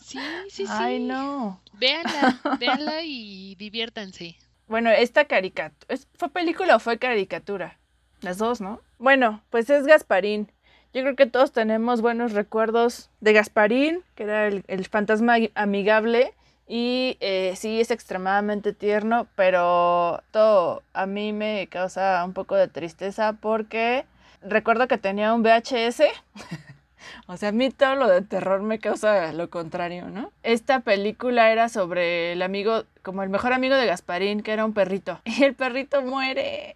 [0.01, 0.19] sí,
[0.49, 0.73] sí, sí.
[0.73, 1.61] Ay, no.
[1.75, 4.37] Véanla, véanla y diviértanse.
[4.67, 7.79] Bueno, esta caricatura, ¿fue película o fue caricatura?
[8.21, 8.81] Las dos, ¿no?
[8.99, 10.51] Bueno, pues es Gasparín.
[10.95, 16.35] Yo creo que todos tenemos buenos recuerdos de Gasparín, que era el, fantasma amigable.
[16.69, 22.69] Y eh, sí, es extremadamente tierno, pero todo a mí me causa un poco de
[22.69, 24.07] tristeza porque
[24.41, 26.05] recuerdo que tenía un VHS.
[27.27, 30.31] o sea, a mí todo lo de terror me causa lo contrario, ¿no?
[30.45, 34.75] Esta película era sobre el amigo, como el mejor amigo de Gasparín, que era un
[34.75, 35.21] perrito.
[35.25, 36.73] Y el perrito muere.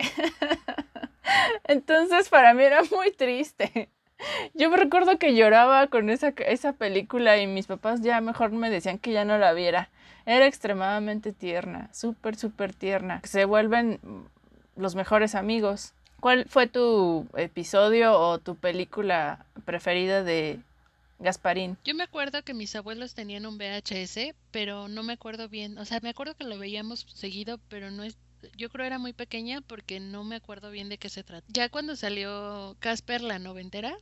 [1.65, 3.91] Entonces para mí era muy triste.
[4.55, 8.71] Yo me recuerdo que lloraba con esa, esa película y mis papás ya mejor me
[8.71, 9.89] decían que ya no la viera.
[10.27, 13.21] Era extremadamente tierna, súper, súper tierna.
[13.25, 14.01] Se vuelven
[14.77, 15.95] los mejores amigos.
[16.21, 20.59] ¿Cuál fue tu episodio o tu película preferida de
[21.21, 21.77] Gasparín?
[21.85, 25.79] Yo me acuerdo que mis abuelos tenían un VHS, pero no me acuerdo bien.
[25.79, 28.17] O sea, me acuerdo que lo veíamos seguido, pero no es
[28.57, 31.47] yo creo era muy pequeña porque no me acuerdo bien de qué se trata.
[31.49, 33.97] Ya cuando salió Casper la noventera,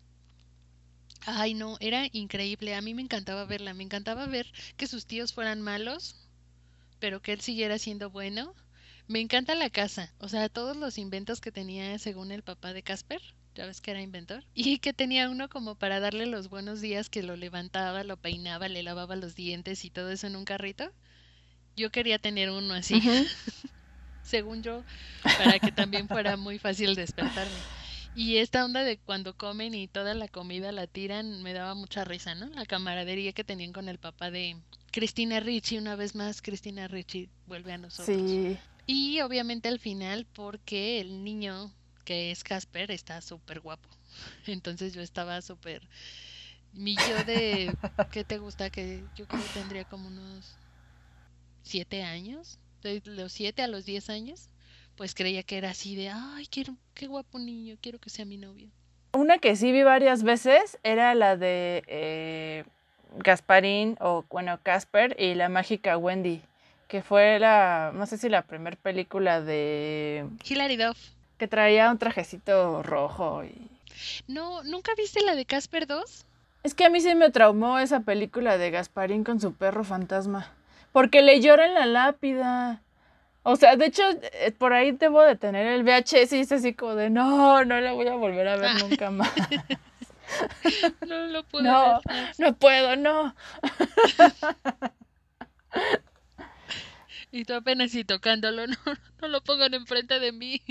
[1.26, 2.74] ay no, era increíble.
[2.74, 6.16] A mí me encantaba verla, me encantaba ver que sus tíos fueran malos,
[6.98, 8.54] pero que él siguiera siendo bueno.
[9.08, 12.82] Me encanta la casa, o sea, todos los inventos que tenía según el papá de
[12.82, 13.22] Casper,
[13.54, 17.08] ya ves que era inventor, y que tenía uno como para darle los buenos días,
[17.08, 20.90] que lo levantaba, lo peinaba, le lavaba los dientes y todo eso en un carrito.
[21.76, 23.00] Yo quería tener uno así.
[24.26, 24.82] según yo,
[25.22, 27.54] para que también fuera muy fácil despertarme.
[28.14, 32.02] Y esta onda de cuando comen y toda la comida la tiran, me daba mucha
[32.04, 32.46] risa, ¿no?
[32.46, 34.56] La camaradería que tenían con el papá de
[34.90, 38.18] Cristina Ricci, una vez más, Cristina Ricci vuelve a nosotros.
[38.30, 38.58] Sí.
[38.86, 41.70] Y obviamente al final, porque el niño
[42.04, 43.88] que es Casper está súper guapo.
[44.46, 45.86] Entonces yo estaba súper...
[46.72, 47.76] Mi yo de...
[48.12, 48.70] ¿Qué te gusta?
[48.70, 50.56] Que yo creo que tendría como unos
[51.62, 54.48] siete años de los 7 a los 10 años,
[54.96, 58.36] pues creía que era así de, ay, quiero, qué guapo niño, quiero que sea mi
[58.36, 58.68] novio.
[59.12, 62.64] Una que sí vi varias veces era la de eh,
[63.18, 66.42] Gasparín o, bueno, Casper y la mágica Wendy,
[66.88, 70.26] que fue la, no sé si la primera película de...
[70.44, 70.98] Hilary Duff.
[71.38, 73.70] Que traía un trajecito rojo y...
[74.28, 76.26] No, ¿nunca viste la de Casper 2?
[76.62, 80.52] Es que a mí sí me traumó esa película de Gasparín con su perro fantasma.
[80.96, 82.82] Porque le llora en la lápida.
[83.42, 86.72] O sea, de hecho, eh, por ahí debo de tener el VHS y es así
[86.72, 88.78] como de, no, no la voy a volver a ver ah.
[88.80, 89.30] nunca más.
[91.06, 91.64] no lo puedo.
[91.64, 92.00] No,
[92.38, 93.36] no puedo, no.
[97.30, 98.76] y tú apenas y tocándolo, no,
[99.20, 100.62] no lo pongan enfrente de mí.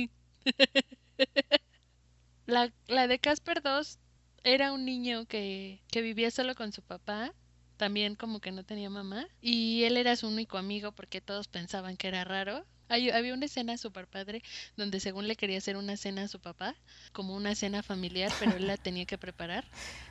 [2.47, 3.99] la, la de Casper 2
[4.43, 7.31] era un niño que, que vivía solo con su papá
[7.75, 11.97] también como que no tenía mamá y él era su único amigo porque todos pensaban
[11.97, 12.65] que era raro.
[12.89, 14.41] había una escena super padre
[14.77, 16.75] donde según le quería hacer una cena a su papá,
[17.13, 19.65] como una cena familiar, pero él la tenía que preparar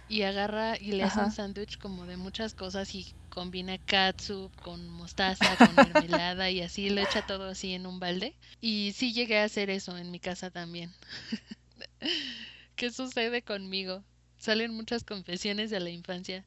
[0.08, 4.88] y agarra y le hace un sándwich como de muchas cosas y combina katsu con
[4.88, 8.34] mostaza, con mermelada y así lo echa todo así en un balde.
[8.60, 10.92] Y sí llegué a hacer eso en mi casa también.
[12.76, 14.04] ¿Qué sucede conmigo?
[14.36, 16.44] Salen muchas confesiones de la infancia.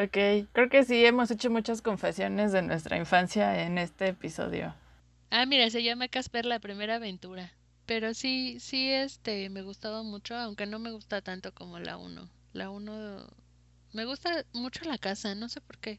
[0.00, 4.72] Ok, creo que sí, hemos hecho muchas confesiones de nuestra infancia en este episodio.
[5.28, 7.52] Ah, mira, se llama Casper la primera aventura.
[7.84, 12.30] Pero sí, sí, este, me gustaba mucho, aunque no me gusta tanto como la 1.
[12.52, 13.26] La 1
[13.92, 15.98] me gusta mucho la casa, no sé por qué.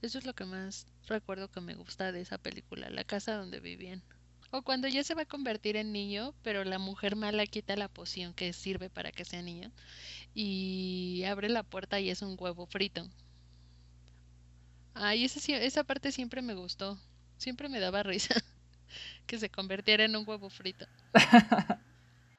[0.00, 3.60] Eso es lo que más recuerdo que me gusta de esa película, la casa donde
[3.60, 4.02] vivían.
[4.52, 7.88] O cuando ya se va a convertir en niño, pero la mujer mala quita la
[7.88, 9.70] poción que sirve para que sea niño
[10.32, 13.06] y abre la puerta y es un huevo frito.
[14.94, 16.98] Ay, esa, esa parte siempre me gustó.
[17.36, 18.34] Siempre me daba risa
[19.26, 20.86] que se convirtiera en un huevo frito.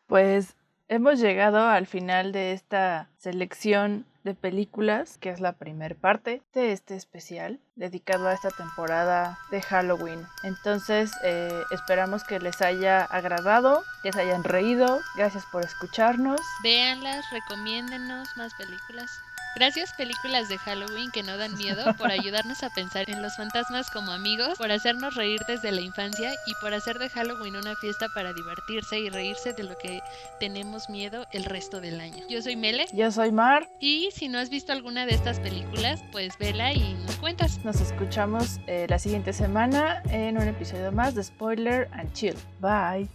[0.08, 0.56] pues
[0.88, 6.72] hemos llegado al final de esta selección de películas, que es la primera parte de
[6.72, 10.26] este especial dedicado a esta temporada de Halloween.
[10.44, 15.00] Entonces, eh, esperamos que les haya agradado, que se hayan reído.
[15.16, 16.42] Gracias por escucharnos.
[16.64, 19.12] Véanlas, recomiéndenos más películas.
[19.56, 23.90] Gracias películas de Halloween que no dan miedo por ayudarnos a pensar en los fantasmas
[23.90, 28.08] como amigos, por hacernos reír desde la infancia y por hacer de Halloween una fiesta
[28.14, 30.02] para divertirse y reírse de lo que
[30.42, 32.26] tenemos miedo el resto del año.
[32.30, 32.86] Yo soy Mele.
[32.94, 33.70] Yo soy Mar.
[33.80, 37.64] Y si no has visto alguna de estas películas, pues vela y nos cuentas.
[37.64, 42.36] Nos escuchamos eh, la siguiente semana en un episodio más de Spoiler and Chill.
[42.60, 43.10] Bye.